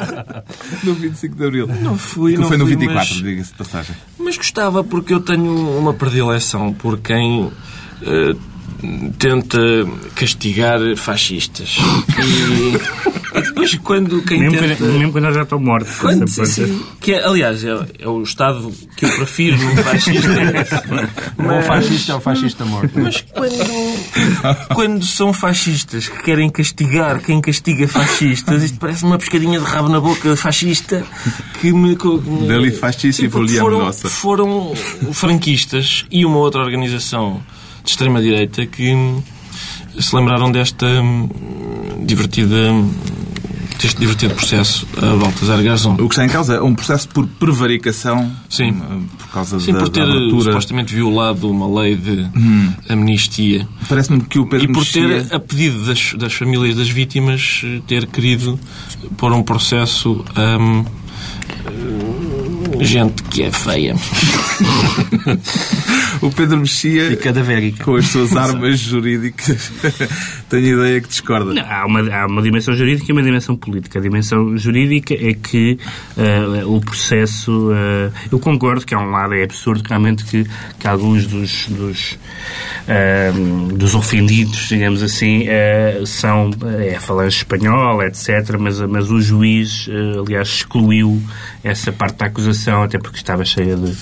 [0.82, 1.66] no 25 de Abril.
[1.82, 3.94] Não fui, Que não foi no fui, 24, mas- diga-se de passagem.
[4.18, 7.50] Mas gostava porque eu tenho uma predileção por quem
[8.02, 8.34] eh,
[9.18, 9.58] tenta
[10.14, 11.76] castigar fascistas.
[12.18, 14.76] E, e depois quando quem Mesmo, tenta...
[14.76, 15.88] quando, mesmo quando eu já estou morto.
[16.00, 17.70] Quando, sim, que é, aliás, é,
[18.00, 20.28] é o Estado que eu prefiro num fascista.
[21.38, 22.90] O bom fascista é o fascista morto.
[22.98, 29.58] Mas quando, quando são fascistas que querem castigar quem castiga fascistas, isto parece uma pescadinha
[29.58, 31.04] de rabo na boca fascista
[31.60, 31.94] que me.
[31.96, 34.08] que me- Dali fascista e vogliamo foram, nossa.
[34.08, 34.74] foram
[35.12, 37.42] franquistas e uma outra organização
[37.84, 38.94] de extrema-direita que
[39.98, 41.28] se lembraram desta hum,
[42.04, 42.72] divertida.
[43.78, 45.94] deste divertido processo a Baltasar Garzón.
[45.94, 48.70] O que está em causa é um processo por prevaricação Sim.
[48.70, 52.26] hum, por causa Sim, da, por ter da supostamente violado uma lei de
[52.88, 53.68] amnistia.
[53.88, 57.80] Parece-me que o Pedro E por ter, a pedido das, das famílias das vítimas, eh,
[57.86, 58.58] ter querido
[59.16, 60.84] pôr um processo hum,
[61.66, 61.85] eh,
[62.80, 63.94] gente que é feia.
[66.22, 67.16] o Pedro Mexia E
[67.82, 69.72] com as suas armas jurídicas
[70.48, 71.52] tenho ideia que discorda.
[71.52, 73.98] Não, há, uma, há uma dimensão jurídica e uma dimensão política.
[73.98, 75.78] A dimensão jurídica é que
[76.16, 77.72] eh, o processo.
[77.72, 80.46] eh, eu concordo que, a um lado, é absurdo realmente que,
[80.78, 82.18] que alguns dos, dos,
[82.86, 83.32] eh,
[83.74, 85.46] dos ofendidos, digamos assim,
[86.04, 86.50] são.
[86.78, 88.56] É a falange espanhola, etc.
[88.58, 91.22] Mas, mas o juiz, aliás, excluiu
[91.62, 93.94] essa parte da acusação, até porque estava cheia de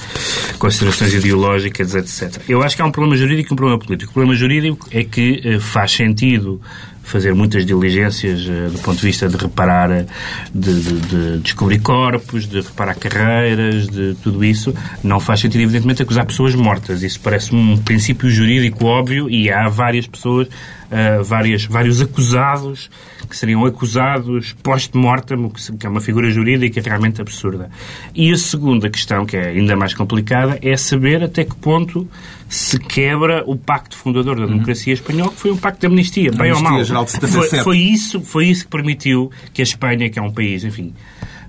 [0.58, 2.42] considerações ideológicas, etc.
[2.48, 4.10] Eu acho que há um problema jurídico e um problema político.
[4.10, 6.60] O problema jurídico é que eh, faz sentido
[7.02, 10.06] fazer muitas diligências eh, do ponto de vista de reparar, eh,
[10.54, 14.74] de, de- de descobrir corpos, de reparar carreiras, de tudo isso.
[15.02, 17.02] Não faz sentido, evidentemente, acusar pessoas mortas.
[17.02, 20.48] Isso parece um princípio jurídico óbvio e há várias pessoas,
[20.96, 22.88] eh, várias, vários acusados
[23.28, 27.68] que seriam acusados post-mortem, o que é uma figura jurídica realmente absurda.
[28.14, 32.08] E a segunda questão, que é ainda mais complicada, é saber até que ponto
[32.48, 36.52] se quebra o pacto fundador da democracia espanhola, que foi um pacto de amnistia, bem
[36.52, 37.06] ou Amnistia mal.
[37.08, 37.64] Foi, 77.
[37.64, 40.94] foi isso, foi isso que permitiu que a Espanha, que é um país, enfim,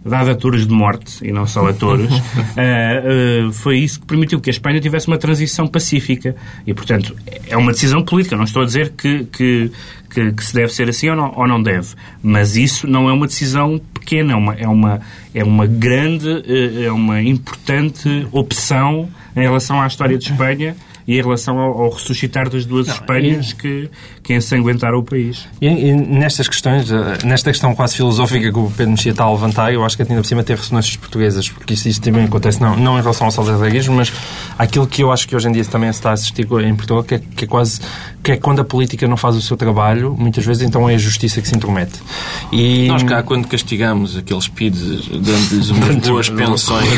[0.05, 2.13] dado a touros de morte e não só a touros,
[2.55, 3.03] eh,
[3.47, 6.35] eh, foi isso que permitiu que a Espanha tivesse uma transição pacífica.
[6.65, 7.15] E, portanto,
[7.47, 8.35] é uma decisão política.
[8.35, 9.71] Não estou a dizer que, que,
[10.09, 11.95] que, que se deve ser assim ou não, ou não deve.
[12.21, 15.01] Mas isso não é uma decisão pequena, é uma, é uma,
[15.33, 20.75] é uma grande, eh, é uma importante opção em relação à história de Espanha
[21.07, 23.89] e em relação ao, ao ressuscitar das duas Espanhas que,
[24.23, 25.47] que ensanguentaram o país.
[25.61, 29.31] E, e nestas questões, eh, nesta questão quase filosófica que o Pedro Mexia está a
[29.31, 32.59] levantar, eu acho que ainda por cima tem ressonâncias portuguesas, porque isso, isso também acontece
[32.59, 34.11] não, não em relação ao saldarismo, mas
[34.57, 37.03] aquilo que eu acho que hoje em dia também se está a assistir em Portugal,
[37.03, 37.81] que é, que é quase
[38.23, 40.97] que é quando a política não faz o seu trabalho, muitas vezes então é a
[40.97, 41.99] justiça que se intromete.
[42.51, 46.89] E, Nós cá, quando castigamos aqueles PIDs, dando-lhes umas boas pensões,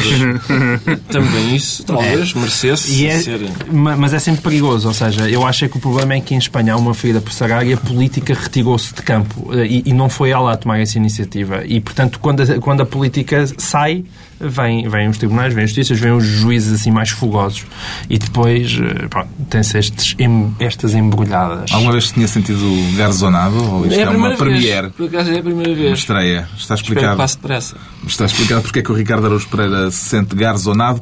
[1.10, 3.41] também isso talvez merecesse E é- ser...
[3.72, 4.88] ma- mas é sempre perigoso.
[4.88, 7.19] Ou seja, eu acho é que o problema é que em Espanha há uma ferida
[7.21, 9.49] por sarar e a política retirou-se de campo.
[9.53, 11.63] eh, E, e não foi ela a tomar essa iniciativa.
[11.65, 14.05] E, portanto, quando a, quando a política sai,
[14.39, 17.65] vêm vem os tribunais, vêm as justiças, vêm os juízes assim mais fogosos.
[18.10, 19.77] E depois, eh, pronto, tem-se
[20.19, 21.71] em- estas embrulhadas.
[21.71, 22.60] Alguma vez se tinha sentido
[22.95, 23.55] garzonado?
[23.73, 24.81] Ou isto é, a uma primeira premiere?
[24.88, 24.93] vez.
[24.95, 25.99] Por acaso é a primeira Uma vez.
[25.99, 26.47] estreia.
[26.57, 27.17] Está Espero que explicado.
[27.17, 27.75] passe depressa.
[28.07, 31.01] Está explicado porque é que o Ricardo Araújo Pereira se sente garzonado.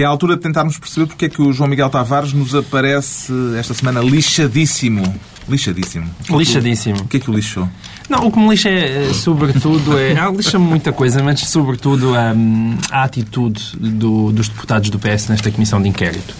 [0.00, 2.54] E é a altura de tentarmos perceber porque é que o João Miguel Tavares nos
[2.54, 5.02] aparece esta semana lixadíssimo.
[5.46, 6.10] Lixadíssimo.
[6.30, 7.00] Lixadíssimo.
[7.00, 7.68] O que é que o lixou?
[8.10, 10.18] Não, o que me lixa é, sobretudo, é.
[10.18, 15.48] Ah, lixa-me muita coisa, mas sobretudo hum, a atitude do- dos deputados do PS nesta
[15.50, 16.34] comissão de inquérito.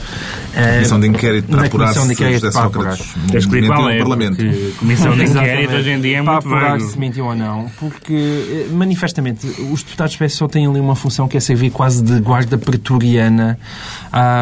[0.53, 3.07] Eh, Comissão de inquérito para apurar comissão de se inquérito José para Sócrates
[3.47, 4.37] mentiu no Parlamento.
[4.81, 6.91] comissão de inquérito hoje em dia é para muito apurar vago.
[6.91, 10.97] se mentiu ou não, porque eh, manifestamente os deputados do PS só têm ali uma
[10.97, 13.57] função que é servir quase de guarda pretoriana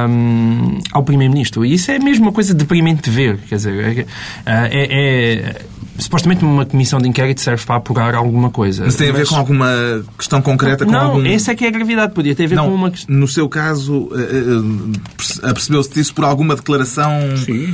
[0.09, 1.65] hum, ao Primeiro-Ministro.
[1.65, 3.39] E isso é mesmo uma coisa deprimente de ver.
[3.49, 4.07] Quer dizer,
[4.47, 5.63] é, é- é-
[5.99, 8.85] supostamente uma comissão de inquérito serve para apurar alguma coisa.
[8.85, 9.69] Mas tem a ver com alguma
[10.17, 10.85] questão concreta?
[10.85, 11.27] Com Não, algum...
[11.27, 12.13] essa é que é a gravidade.
[12.15, 13.15] Podia ter a ver Não, com uma questão.
[13.17, 17.11] no seu caso, eh, eh, perce- apercebeu-se disso por alguma declaração...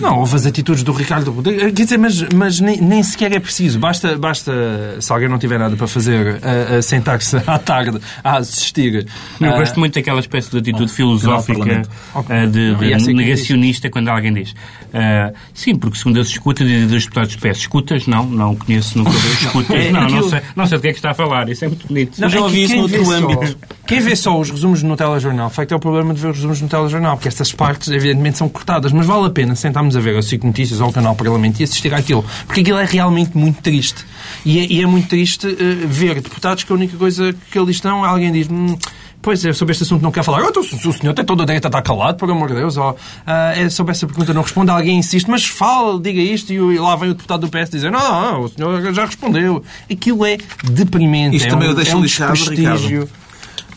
[0.01, 1.63] Não, houve as atitudes do Ricardo Rodrigues.
[1.65, 3.79] Quer dizer, mas, mas nem, nem sequer é preciso.
[3.79, 4.53] Basta, basta,
[5.01, 9.07] se alguém não tiver nada para fazer, a, a sentar-se à tarde a assistir.
[9.41, 11.83] Eu Ah, gosto muito daquela espécie de atitude canal filosófica
[12.15, 14.55] ah, de, Não, de é que negacionista quando alguém diz.
[14.93, 18.07] ah, sim, porque segundo as escutas e dos deputados de PS, escutas?
[18.07, 19.71] Não, não conheço nunca escutas.
[19.75, 21.49] É não, não aquilo- sei, não sei do que é que está a falar.
[21.49, 22.21] Isso é muito bonito.
[22.21, 23.57] Não, já é ouvi isso noutro vê só- âmbito.
[23.87, 26.37] Quem vê só os resumos no telejornal, de facto é o problema de ver os
[26.37, 30.01] resumos no telejornal, porque estas partes, evidentemente, são cortadas, mas vale a pena sentarmos a
[30.01, 33.37] ver a SIC Notícias ou o canal Parlamento e assistir àquilo, porque aquilo é realmente
[33.37, 34.05] muito triste.
[34.45, 37.73] E é, e é muito triste eh, ver deputados que a única coisa que ali
[37.73, 38.49] estão, alguém diz.
[38.51, 38.77] "Hum,
[39.25, 40.43] Pois é, sobre este assunto não quer falar.
[40.45, 42.77] Oh, então, o senhor tem toda a direita a estar calado, por amor de Deus.
[42.77, 42.95] Ou,
[43.27, 46.79] ah, é sobre essa pergunta não responde, alguém insiste, mas fala, diga isto, e, e
[46.79, 49.65] lá vem o deputado do PS dizer: não, não, o senhor já respondeu.
[49.91, 51.37] Aquilo é deprimente.
[51.37, 52.37] Isto é também um, o deixa é um lixado,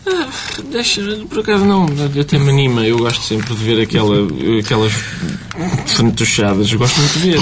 [0.08, 0.72] desprestígio.
[0.72, 1.86] Deixa, por acaso não,
[2.20, 2.86] até me anima.
[2.86, 4.15] Eu gosto sempre de ver aquela,
[4.60, 4.93] aquelas
[5.88, 6.72] fantochadas.
[6.72, 7.38] Eu gosto muito de ver.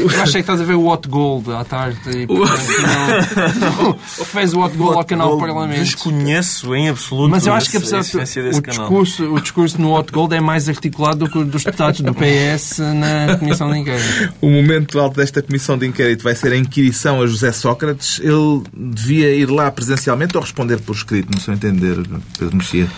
[0.00, 2.60] Eu acho é que estás a ver o Hot Gold à tarde e portanto,
[3.60, 5.80] não, não fez o Hot Gold ao canal Parlamento.
[5.80, 8.62] Desconheço em absoluto Mas eu acho que apesar a de o canal.
[8.62, 12.14] discurso, o discurso no Hot Gold é mais articulado do que o dos deputados do
[12.14, 14.34] PS na Comissão de Inquérito.
[14.40, 18.20] O momento alto desta comissão de inquérito vai ser a inquirição a José Sócrates.
[18.20, 22.05] Ele devia ir lá presencialmente ou responder por escrito, no seu entender,
[22.38, 22.88] Pedro Mexia?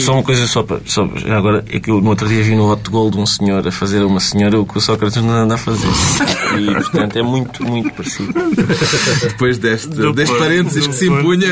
[0.00, 0.80] Só uma coisa só para.
[0.84, 3.70] Só, agora, é que eu no outro dia vi no Hot Gold um senhor a
[3.70, 5.86] fazer a uma senhora o que o Sócrates não anda a fazer.
[6.58, 8.32] E, portanto, é muito, muito parecido.
[9.22, 11.48] Depois deste, Do deste ponto- parênteses que se impunha.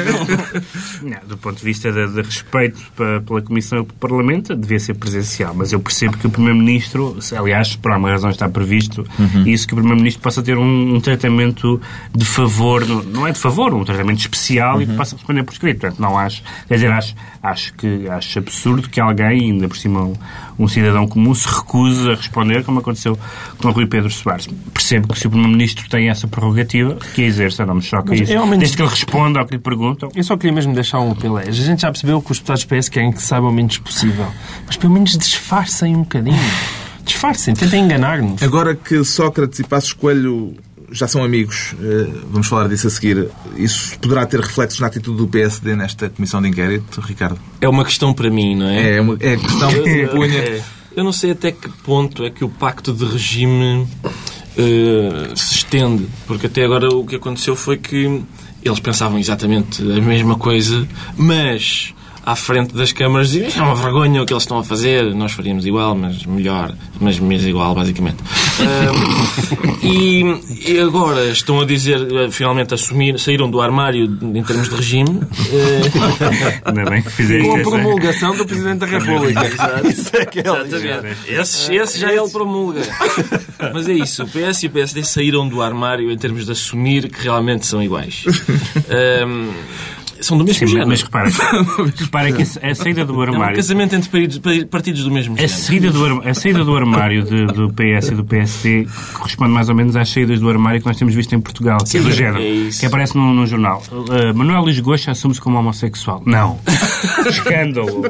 [1.03, 4.79] Não, do ponto de vista de, de respeito pa- pela Comissão e pelo Parlamento, devia
[4.79, 5.55] ser presencial.
[5.55, 9.05] Mas eu percebo que o Primeiro-Ministro, aliás, por alguma razão está previsto,
[9.47, 11.81] isso que o Primeiro-Ministro possa ter um, um tratamento
[12.15, 15.53] de favor, não, não é de favor, um tratamento especial e que possa responder por
[15.53, 15.81] escrito.
[15.81, 20.03] Portanto, não acho, quer dizer, acho, acho que acho absurdo que alguém, ainda por cima
[20.03, 20.15] um,
[20.59, 23.19] um cidadão comum, se recuse a responder, como aconteceu
[23.59, 24.49] com o Rui Pedro Soares.
[24.73, 28.21] Percebo que se o Primeiro-Ministro tem essa prerrogativa, que a exerça, não me choca Mas
[28.23, 28.33] isso.
[28.33, 30.09] menos- Desde que ele responda ao que lhe perguntam.
[30.15, 31.37] Eu só queria mesmo deixar um apelo.
[31.37, 34.27] A gente já percebeu que os deputados do PS querem que saiba o menos possível.
[34.67, 36.39] Mas pelo menos disfarcem um bocadinho.
[37.05, 38.43] Disfarcem, tentem enganar-nos.
[38.43, 40.55] Agora que Sócrates e Passos Coelho
[40.91, 45.19] já são amigos, eh, vamos falar disso a seguir, isso poderá ter reflexos na atitude
[45.19, 47.39] do PSD nesta comissão de inquérito, Ricardo?
[47.61, 48.97] É uma questão para mim, não é?
[48.97, 50.39] É, uma, é a questão que se impunha.
[50.39, 50.63] É.
[50.97, 53.87] Eu não sei até que ponto é que o pacto de regime
[54.57, 58.23] eh, se estende, porque até agora o que aconteceu foi que
[58.63, 61.94] eles pensavam exatamente a mesma coisa, mas
[62.25, 65.33] à frente das câmaras diziam é uma vergonha o que eles estão a fazer, nós
[65.33, 68.17] faríamos igual, mas melhor, mas menos igual, basicamente.
[68.61, 70.23] Ah, e,
[70.73, 75.21] e agora estão a dizer, eh, finalmente assumir, saíram do armário em termos de regime.
[75.53, 79.43] eh, Ainda bem que fizeste Com a essa- promulgação do Presidente da República.
[79.89, 81.17] Isso é é Exatamente.
[81.29, 82.81] Esse, esse já ele promulga.
[83.73, 87.09] Mas é isso, o PS e o PSD saíram do armário em termos de assumir
[87.09, 88.25] que realmente são iguais.
[90.25, 90.89] são do mesmo Sim, género.
[90.89, 91.29] mas repara,
[91.97, 93.57] repara que a a saída do é um armário.
[93.57, 95.57] casamento entre partidos, do mesmo A género.
[95.59, 99.75] saída, do, a saída do armário de- do PS e do PSD corresponde mais ou
[99.75, 102.39] menos às saídas do armário que nós temos visto em Portugal, que é do género,
[102.39, 102.81] é isso.
[102.81, 103.83] que aparece num, num jornal.
[103.91, 106.23] Uh, Manuel Luís Goxa assume-se como homossexual.
[106.27, 106.59] Não.
[107.29, 108.03] escândalo.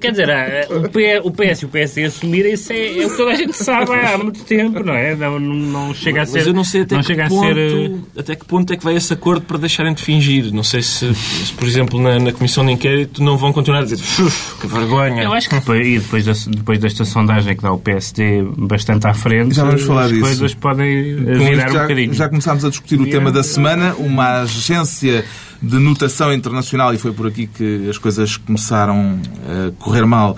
[0.00, 3.16] Quer dizer, ah, o, P, o PS e o PSD assumirem-se é, é o que
[3.16, 5.14] toda a gente sabe há muito tempo, não é?
[5.16, 6.38] Não, não chega a ser.
[6.38, 8.72] Mas eu não sei até, não que, chega ponto, a ser, eh, até que ponto
[8.72, 10.52] é que vai esse acordo para deixarem de fingir.
[10.52, 13.82] Não sei se, se, por exemplo, na, na comissão de inquérito não vão continuar a
[13.84, 15.22] dizer "Uf, que vergonha.
[15.22, 19.06] Eu acho que depois, e depois, da- depois desta sondagem que dá o PSD bastante
[19.06, 20.22] à frente, Já vamos falar as disso.
[20.22, 22.14] coisas podem eh, Com virar isto um já, bocadinho.
[22.14, 25.24] já começámos a discutir o tema da semana, uma agência
[25.62, 29.18] de notação internacional, e foi por aqui que as coisas começaram
[29.48, 30.36] a correr mal,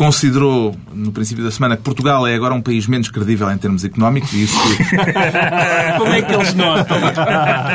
[0.00, 3.84] considerou no princípio da semana que Portugal é agora um país menos credível em termos
[3.84, 4.56] económicos, e isso
[5.98, 6.96] Como é que eles notam?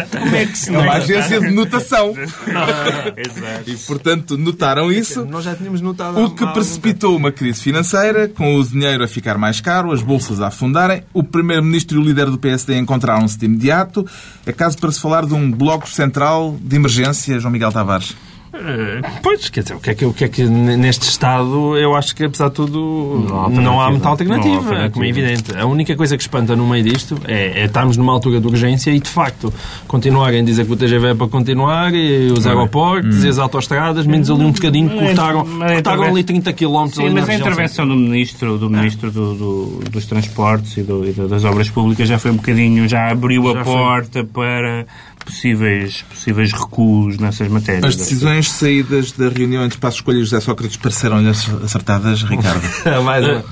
[0.09, 0.97] Como é que se é uma nota?
[0.97, 2.15] agência de notação.
[2.17, 3.69] Exato.
[3.69, 5.23] E, portanto, notaram isso.
[5.23, 6.19] Nós já tínhamos notado.
[6.19, 10.41] O que precipitou uma crise financeira, com o dinheiro a ficar mais caro, as bolsas
[10.41, 11.03] a afundarem.
[11.13, 14.03] O Primeiro-Ministro e o líder do PSD encontraram-se de imediato.
[14.47, 18.15] É caso para se falar de um bloco central de emergência, João Miguel Tavares.
[18.55, 21.95] Eh, Pois, quer dizer, o que, é que, o que é que neste Estado eu
[21.95, 24.89] acho que, apesar de tudo, Não há não há muita alternativa, Não há alternativa.
[24.93, 25.57] como é evidente.
[25.57, 28.91] A única coisa que espanta no meio disto é, é estarmos numa altura de urgência
[28.91, 29.53] e, de facto,
[29.87, 34.05] continuarem a dizer que o TGV é para continuar, e os aeroportos e as autostradas,
[34.05, 37.95] menos ali um bocadinho, cortaram, mas cortaram ali 30 km Sim, mas a intervenção do
[37.95, 42.17] Ministro, do ministro do, do- dos Transportes e, do- e da- das Obras Públicas já
[42.17, 44.85] foi um bocadinho, já abriu a porta para
[45.25, 47.83] possíveis, possíveis recuos nessas matérias.
[47.85, 52.61] As decisões saídas da reunião entre Passos Coelho e José Sócrates pareceram-lhe acertadas, Ricardo?
[53.03, 53.43] mais uma?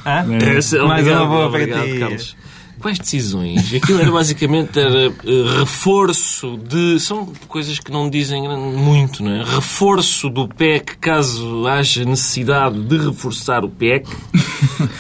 [0.58, 2.00] Esse- mais uma boa obrigado, para ti.
[2.00, 2.36] Carlos.
[2.84, 3.74] Quais decisões?
[3.74, 7.00] Aquilo era basicamente era, eh, reforço de.
[7.00, 9.44] São coisas que não dizem muito, não é?
[9.44, 14.06] Reforço do PEC caso haja necessidade de reforçar o PEC.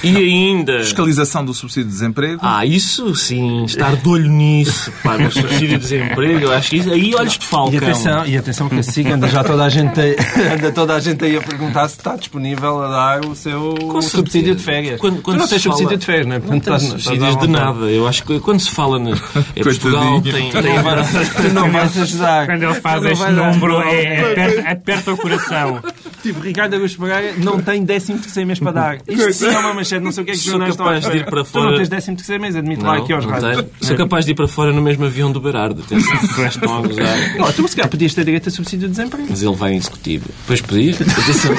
[0.04, 0.80] E ainda.
[0.80, 2.39] Fiscalização do subsídio de desemprego.
[2.41, 6.78] Ah, isso sim, estar de olho nisso, pá, no subsídio de desemprego, eu acho que
[6.78, 6.89] isso.
[6.91, 7.78] Aí olhos de E falcão.
[7.78, 10.15] atenção, e atenção que a SIC anda já toda a gente aí,
[10.56, 14.56] anda toda a gente aí a perguntar se está disponível a dar o seu subsídio
[14.56, 15.00] de férias.
[15.02, 16.39] Quando- quando tu não tens fala- subsídio de férias, não é?
[16.39, 17.72] Não Portanto, tem estás- estás subsídios de vontade.
[17.73, 17.91] Nada.
[17.91, 19.12] Eu acho que quando se fala na.
[19.55, 20.49] É Portugal tem.
[20.51, 22.45] Tem Tu não vais ajudar.
[22.47, 25.79] Quando ele faz Tu este número, é, aperta, aperta o coração.
[26.21, 28.97] Tipo, Ricardo Augusto Pereira não tem 13 terceiro mês para dar.
[29.07, 30.89] Isto sim é uma manchete, não sei o que é que Sou jornais estão a
[30.89, 31.25] capaz de ir dizer.
[31.29, 33.65] para Tu não fora- tens 13 terceiro mês, admite lá aqui aos rádios.
[33.81, 35.81] Sou capaz de ir para fora no mesmo avião do Berardo.
[35.81, 36.13] Atenção,
[36.47, 37.38] estão a gozar.
[37.38, 39.27] Não, tu se calhar podias ter direito a subsídio de desemprego.
[39.29, 40.25] Mas ele vai em executivo.
[40.41, 40.95] Depois pedir.
[40.95, 41.55] Atenção.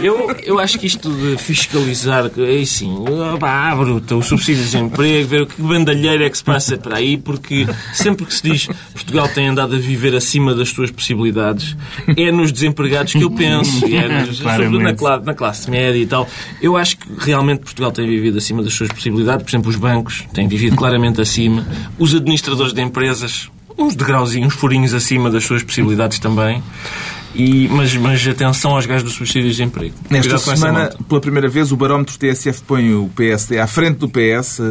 [0.00, 2.94] Eu, eu acho que isto de fiscalizar, é assim,
[3.42, 6.96] ah, bruta, o subsídio de desemprego, ver o que bandalheira é que se passa para
[6.96, 11.76] aí, porque sempre que se diz Portugal tem andado a viver acima das suas possibilidades,
[12.16, 16.06] é nos desempregados que eu penso, e é nos, sobretudo na, na classe média e
[16.06, 16.28] tal.
[16.60, 20.24] Eu acho que realmente Portugal tem vivido acima das suas possibilidades, por exemplo, os bancos
[20.32, 21.66] têm vivido claramente acima,
[21.98, 26.62] os administradores de empresas uns degrauzinhos, uns furinhos acima das suas possibilidades também.
[27.34, 29.94] E, mas, mas atenção aos gajos do subsídio de desemprego.
[30.08, 34.60] Nesta semana, pela primeira vez, o barómetro TSF põe o PSD à frente do PS
[34.60, 34.62] eh,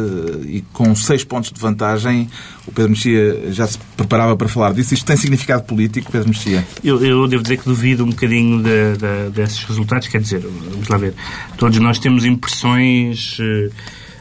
[0.46, 2.28] e com seis pontos de vantagem.
[2.66, 4.94] O Pedro Mexia já se preparava para falar disso.
[4.94, 6.66] Isto tem significado político, Pedro Mexia?
[6.82, 10.08] Eu, eu devo dizer que duvido um bocadinho de- de- desses resultados.
[10.08, 11.12] Quer dizer, vamos lá ver.
[11.58, 13.68] Todos nós temos impressões eh,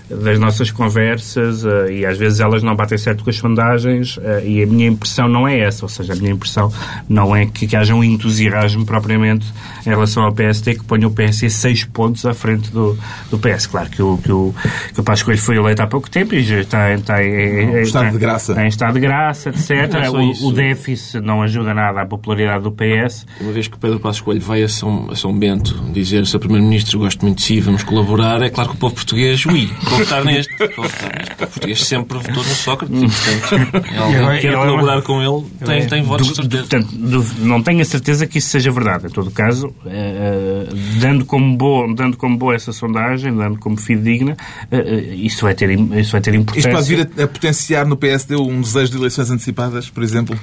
[0.10, 4.44] das nossas conversas eh, e às vezes elas não batem certo com as sondagens eh,
[4.46, 5.86] e a minha impressão não é essa.
[5.86, 6.72] Ou seja, a minha impressão
[7.10, 9.46] não é que, que haja um entusiasmo propriamente
[9.86, 12.98] em relação ao PSD que ponha o PS seis pontos à frente do,
[13.32, 13.66] do PS.
[13.68, 14.54] Claro que o, que o,
[14.94, 18.10] que o Pascoal foi eleito há pouco tempo e já está, está, em- estado está-
[18.12, 18.52] de graça.
[18.52, 19.72] está em estado de graça, etc.
[20.04, 23.26] É o, o déficit não ajuda nada à popularidade do PS.
[23.42, 26.40] Uma vez que o Pedro Passos Coelho vai a São, a São Bento dizer Sr.
[26.40, 30.06] Primeiro-Ministro, gosto muito de si, vamos colaborar, é claro que o povo português, ui, vou
[30.06, 30.56] votar neste.
[30.58, 31.34] Vou votar neste.
[31.34, 35.88] O português sempre votou no Sócrates e, portanto, é alguém quer colaborar com ele, tem,
[35.88, 36.64] tem votos de certeza.
[36.64, 36.96] Portanto,
[37.40, 39.08] não tenho a certeza que isso seja verdade.
[39.08, 43.78] Em todo caso, eh, eh, dando, como boa, dando como boa essa sondagem, dando como
[43.78, 44.36] fidedigna,
[44.72, 46.70] eh, isso, vai ter, isso vai ter importância.
[46.70, 50.38] Isto pode vir a, a potenciar no PSD um desejo de eleições antecipadas, por exemplo?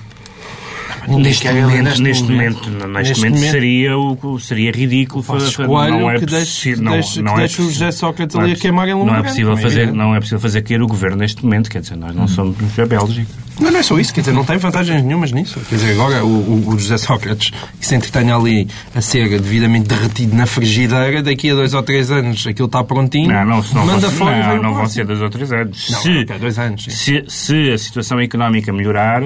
[1.08, 6.26] Neste momento, neste, momento, neste momento seria, o, seria ridículo fazer- Coelho não é que
[6.26, 8.88] deixe- que não- deixe- não que é deixe o José Sócrates é ali a queimar
[8.88, 9.92] em não é possível é fazer.
[9.92, 12.86] Não é possível fazer cair o governo neste momento, quer dizer, nós não somos a
[12.86, 13.26] Bélgica.
[13.62, 15.60] Mas não é só isso, quer dizer, não tem vantagens nenhumas nisso.
[15.68, 20.34] Quer dizer, agora o, o- José Sócrates, que se entretenha ali a ser devidamente derretido
[20.34, 23.84] na frigideira, daqui a dois ou três anos aquilo está prontinho, Não, não, se não,
[23.84, 25.90] manda fora não, não vão ser dois ou três anos.
[25.90, 29.22] Não, se, dois anos, se, se a situação económica melhorar,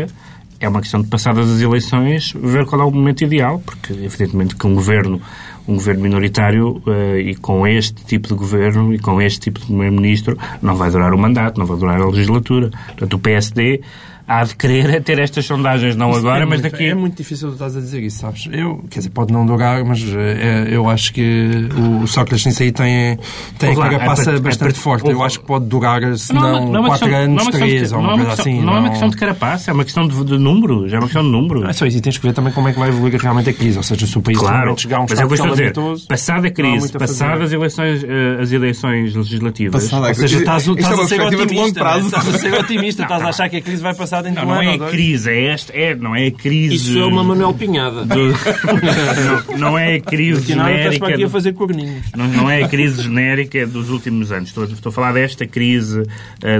[0.64, 4.56] é uma questão de passadas as eleições, ver qual é o momento ideal, porque evidentemente
[4.56, 5.20] que um governo
[5.66, 9.66] um governo minoritário eh, e com este tipo de governo e com este tipo de
[9.66, 12.70] primeiro-ministro não vai durar o mandato, não vai durar a legislatura.
[12.88, 13.80] Portanto, o PSD
[14.26, 16.84] há de querer é ter estas sondagens, não agora, é mas muito, daqui...
[16.86, 18.48] É muito difícil tu estás a dizer isso, sabes?
[18.50, 21.68] Eu, quer dizer, pode não durar, mas eh, eu acho que
[22.02, 23.18] o Sócrates aí tem,
[23.58, 25.10] tem a lá, carapaça é é bastante forte.
[25.10, 27.40] Eu acho que pode durar, se Não, não, não é uma 4 questão- anos, não
[27.40, 28.60] é uma questão de- 3 ou uma é coisa assim.
[28.62, 30.92] Não é uma questão de carapaça, é uma questão de, de números.
[30.92, 31.68] É uma questão de números.
[31.68, 33.52] É só isso, e tens que ver também como é que vai evoluir realmente a
[33.52, 33.76] crise.
[33.76, 35.72] Ou seja, se o país Claro, realmente chegar a um mas é eu a dizer.
[36.08, 39.82] Passada a crise, a passadas as eleições, eh, as eleições legislativas...
[39.84, 41.80] Passada a Ou seja, estás, é estás uma a ser otimista.
[41.80, 41.98] é?
[42.00, 43.02] Estás a ser otimista.
[43.02, 44.86] Estás a achar que a crise vai passar dentro Não, de um não ano é
[44.86, 46.74] a crise, é esta, é, não é a crise...
[46.76, 48.04] Isso é uma Manuel Pinhada.
[48.04, 48.32] do-
[49.52, 51.14] não, não é a crise Que nada estás para genérica...
[51.14, 52.04] aqui a fazer corninhos.
[52.16, 54.48] Não, não é a crise genérica dos últimos anos.
[54.48, 56.02] Estou, estou a falar desta crise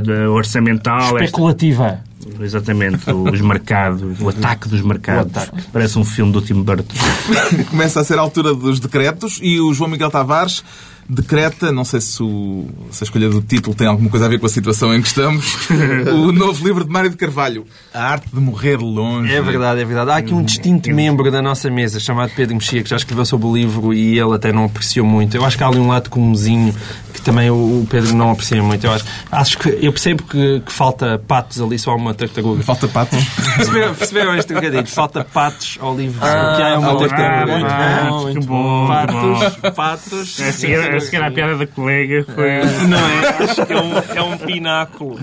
[0.03, 1.01] de- orçamental.
[1.17, 2.01] esta- Especulativa.
[2.41, 5.37] Exatamente, os mercados, o ataque dos mercados.
[5.37, 5.63] Ataque.
[5.73, 6.95] Parece um filme do Tim Burton.
[7.71, 10.63] Começa a ser a altura dos decretos e o João Miguel Tavares
[11.07, 14.39] decreta, não sei se, o- se a escolha do título tem alguma coisa a ver
[14.41, 15.55] com a situação em que estamos,
[16.15, 19.31] o novo livro de Mário de Carvalho, A Arte de Morrer Longe.
[19.31, 20.11] É verdade, é verdade.
[20.13, 23.47] Há aqui um distinto membro da nossa mesa chamado Pedro Mexia que já escreveu sobre
[23.47, 25.37] o livro e ele até não apreciou muito.
[25.37, 26.75] Eu acho que há ali um lado comunzinho
[27.13, 28.85] que também o Pedro não aprecia muito.
[28.87, 32.63] Eu acho, acho que eu percebo que, que falta patos ali, só há uma tartaruga.
[32.63, 33.25] Falta patos.
[33.57, 34.87] Perceberam, perceberam este trocadilho?
[34.87, 36.21] Falta patos ao livro.
[36.21, 37.53] que há uma ah, tartaruga.
[37.59, 39.39] muito Ah, bom, que muito bom, que bom.
[39.39, 40.41] Patos, patos.
[40.41, 42.51] A seguir, a seguir à piada da colega foi...
[42.89, 43.45] Não é?
[43.45, 45.19] Acho que é um, é um pináculo.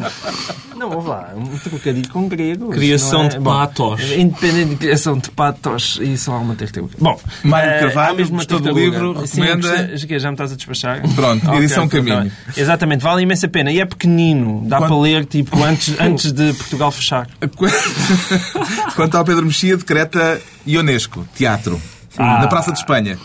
[0.76, 1.30] Não, vamos lá.
[1.36, 2.70] Um trocadilho com grego.
[2.70, 3.30] Criação é?
[3.30, 4.12] de Bom, patos.
[4.12, 6.96] Independente de criação de patos, isso há uma tartaruga.
[7.00, 9.88] Bom, Mário Carvalho, mesmo gostou do livro, Sim, recomenda?
[9.88, 10.20] gostei.
[10.20, 11.02] Já me estás a despachar?
[11.16, 12.32] Pronto, edição Caminho.
[12.56, 13.72] Exatamente, vale imensa pena.
[13.72, 14.64] E é pequenino.
[14.66, 17.28] Dá Quando- para ler, tipo, antes, antes de Portugal fechar.
[18.96, 21.82] Quanto ao Pedro Mexia, decreta Ionesco, teatro.
[22.18, 23.18] Na Praça de Espanha.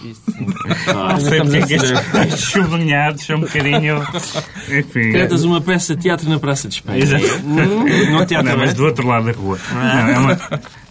[0.86, 4.00] Não sei porque é que estes, estes sublinhados são um bocadinho...
[4.68, 5.10] Enfim...
[5.10, 7.02] Cretas uma peça de teatro na Praça de Espanha.
[7.02, 7.24] Exato.
[7.44, 8.74] Não teatro, Não, mas é?
[8.74, 9.58] do outro lado da rua.
[9.72, 10.38] Não, é uma-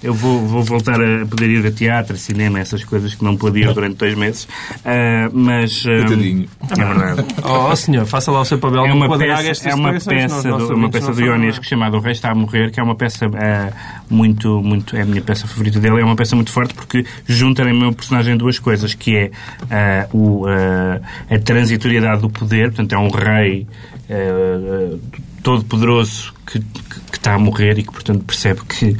[0.06, 3.62] eu vou, vou voltar a poder ir a teatro, cinema, essas coisas que não pude
[3.62, 4.47] ir durante dois meses.
[4.86, 5.84] Ah, mas.
[5.88, 6.47] ah, Coitadinho.
[6.70, 7.26] É verdade.
[7.45, 8.86] Oh, senhor, faça lá o seu papel.
[8.86, 12.32] É uma peça, é uma peça, do, uma peça do Ionesco chamada O Rei está
[12.32, 13.72] a Morrer, que é uma peça ah,
[14.10, 14.95] muito, muito.
[14.95, 16.01] É a minha peça favorita dele.
[16.01, 19.32] É uma peça muito forte porque junta no meu personagem duas coisas, que é
[19.70, 23.68] ah, o, ah, a transitoriedade do poder, portanto, é um rei
[24.10, 24.97] ah,
[25.46, 28.96] todo-poderoso que, que- está a morrer e que, portanto, percebe que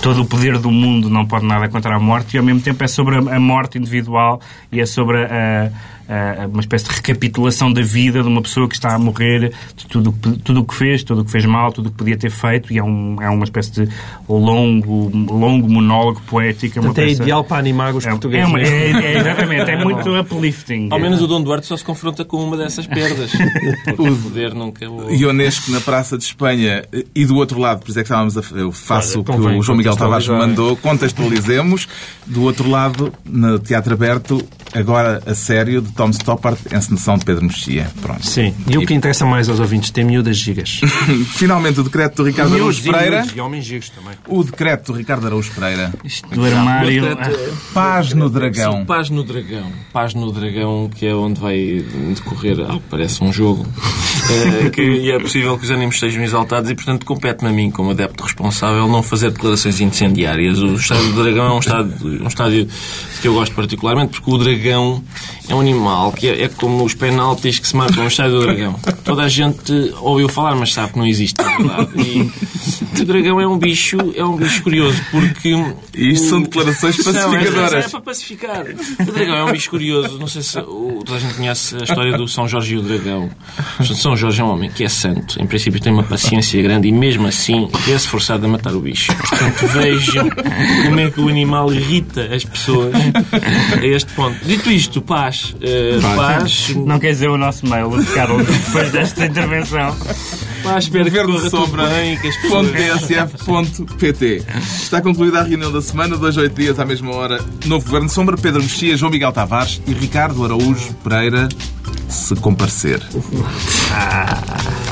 [0.00, 2.82] todo o poder do mundo não pode nada contra a morte e, ao mesmo tempo,
[2.84, 4.40] é sobre a, morte individual
[4.72, 5.70] e é sobre a- a-
[6.48, 10.10] uma espécie de recapitulação da vida de uma pessoa que está a morrer, de tudo
[10.10, 12.16] o que- tudo o que fez, tudo o que fez mal, tudo o que podia
[12.16, 13.88] ter feito e é, um, é uma espécie de
[14.28, 16.78] longo, longo monólogo poético.
[16.78, 18.44] É uma Portanto, é peça- ideal para animar os é, portugueses.
[18.46, 20.88] é, uma- é- é- exatamente, é muito uplifting.
[20.90, 23.32] Ao menos o Dom Duarte só se confronta com uma dessas perdas.
[23.98, 25.10] O poder nunca o...
[25.12, 26.84] Ionesco na Praça de Espanha
[27.14, 29.58] e do outro lado, por isso é que estávamos a, eu faço o que convém
[29.58, 30.48] o João Miguel Tavares contextualizar.
[30.64, 31.88] mandou, contextualizemos.
[32.26, 34.42] Do outro lado, no Teatro Aberto,
[34.74, 37.90] agora a sério, de Tom Stoppard, encenação de Pedro Mexia.
[38.00, 38.24] Pronto.
[38.26, 40.80] Sim, e o que interessa mais aos ouvintes, tem miúdas gigas.
[41.36, 43.16] Finalmente, o decreto do Ricardo Araújo Miúdos Pereira.
[43.22, 44.14] miúdos, E homens gigas também.
[44.28, 45.92] O decreto do Ricardo Araújo Pereira.
[46.04, 47.16] Isto do armário.
[47.72, 48.72] Paz no Dragão.
[48.80, 49.72] Sim, Paz no Dragão.
[49.92, 51.84] Paz no Dragão, que é onde vai
[52.14, 53.66] decorrer, ao que parece, um jogo.
[54.30, 57.90] Eh, que, é possível que os ânimos sejam exaltados e, portanto, compete-me a mim, como
[57.90, 60.58] adepto responsável, não fazer declarações incendiárias.
[60.58, 62.68] O Estádio do Dragão é um estádio, um estádio
[63.20, 65.02] que eu gosto particularmente, porque o dragão
[65.48, 68.42] é um animal que é, é como os penaltis que se marcam no Estádio do
[68.42, 68.78] Dragão.
[69.06, 71.90] Toda a gente ouviu falar, mas sabe que não existe, na verdade.
[71.96, 75.54] E o dragão é um bicho, é um bicho curioso, porque...
[75.96, 77.84] E isto são declarações Não, é- pacificadoras.
[77.86, 78.64] É, para pacificar.
[79.00, 80.18] O dragão é um bicho curioso.
[80.18, 82.82] Não sei se o, toda a gente conhece a história do São Jorge e o
[82.82, 83.30] dragão.
[83.94, 85.40] São Jorge é um homem que é santo.
[85.40, 89.14] Em princípio tem uma paciência grande e mesmo assim vê-se forçado a matar o bicho.
[89.16, 90.28] Portanto, vejam
[90.84, 92.92] como é que o animal irrita as pessoas
[93.80, 94.36] a este ponto.
[94.44, 95.54] Dito isto, paz.
[95.62, 96.74] eh, paz.
[96.74, 99.94] Não quer dizer o nosso mail, Carlos, depois desta intervenção.
[100.62, 100.84] Paz.
[100.84, 101.88] Espero que Governo Sombra.
[102.20, 102.66] que as pessoas...
[102.72, 104.42] .tsf.pt
[104.82, 107.44] Está concluída a reunião da semana, dois, oito dias à mesma hora.
[107.66, 111.48] Novo Governo Sombra, Pedro Mexia, João Miguel Tavares e Ricardo Araújo Pereira,
[112.08, 113.02] se comparecer.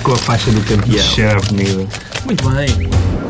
[0.03, 1.37] Com a faixa do campeão.
[1.37, 1.89] Avenida.
[2.27, 3.24] Muito bem.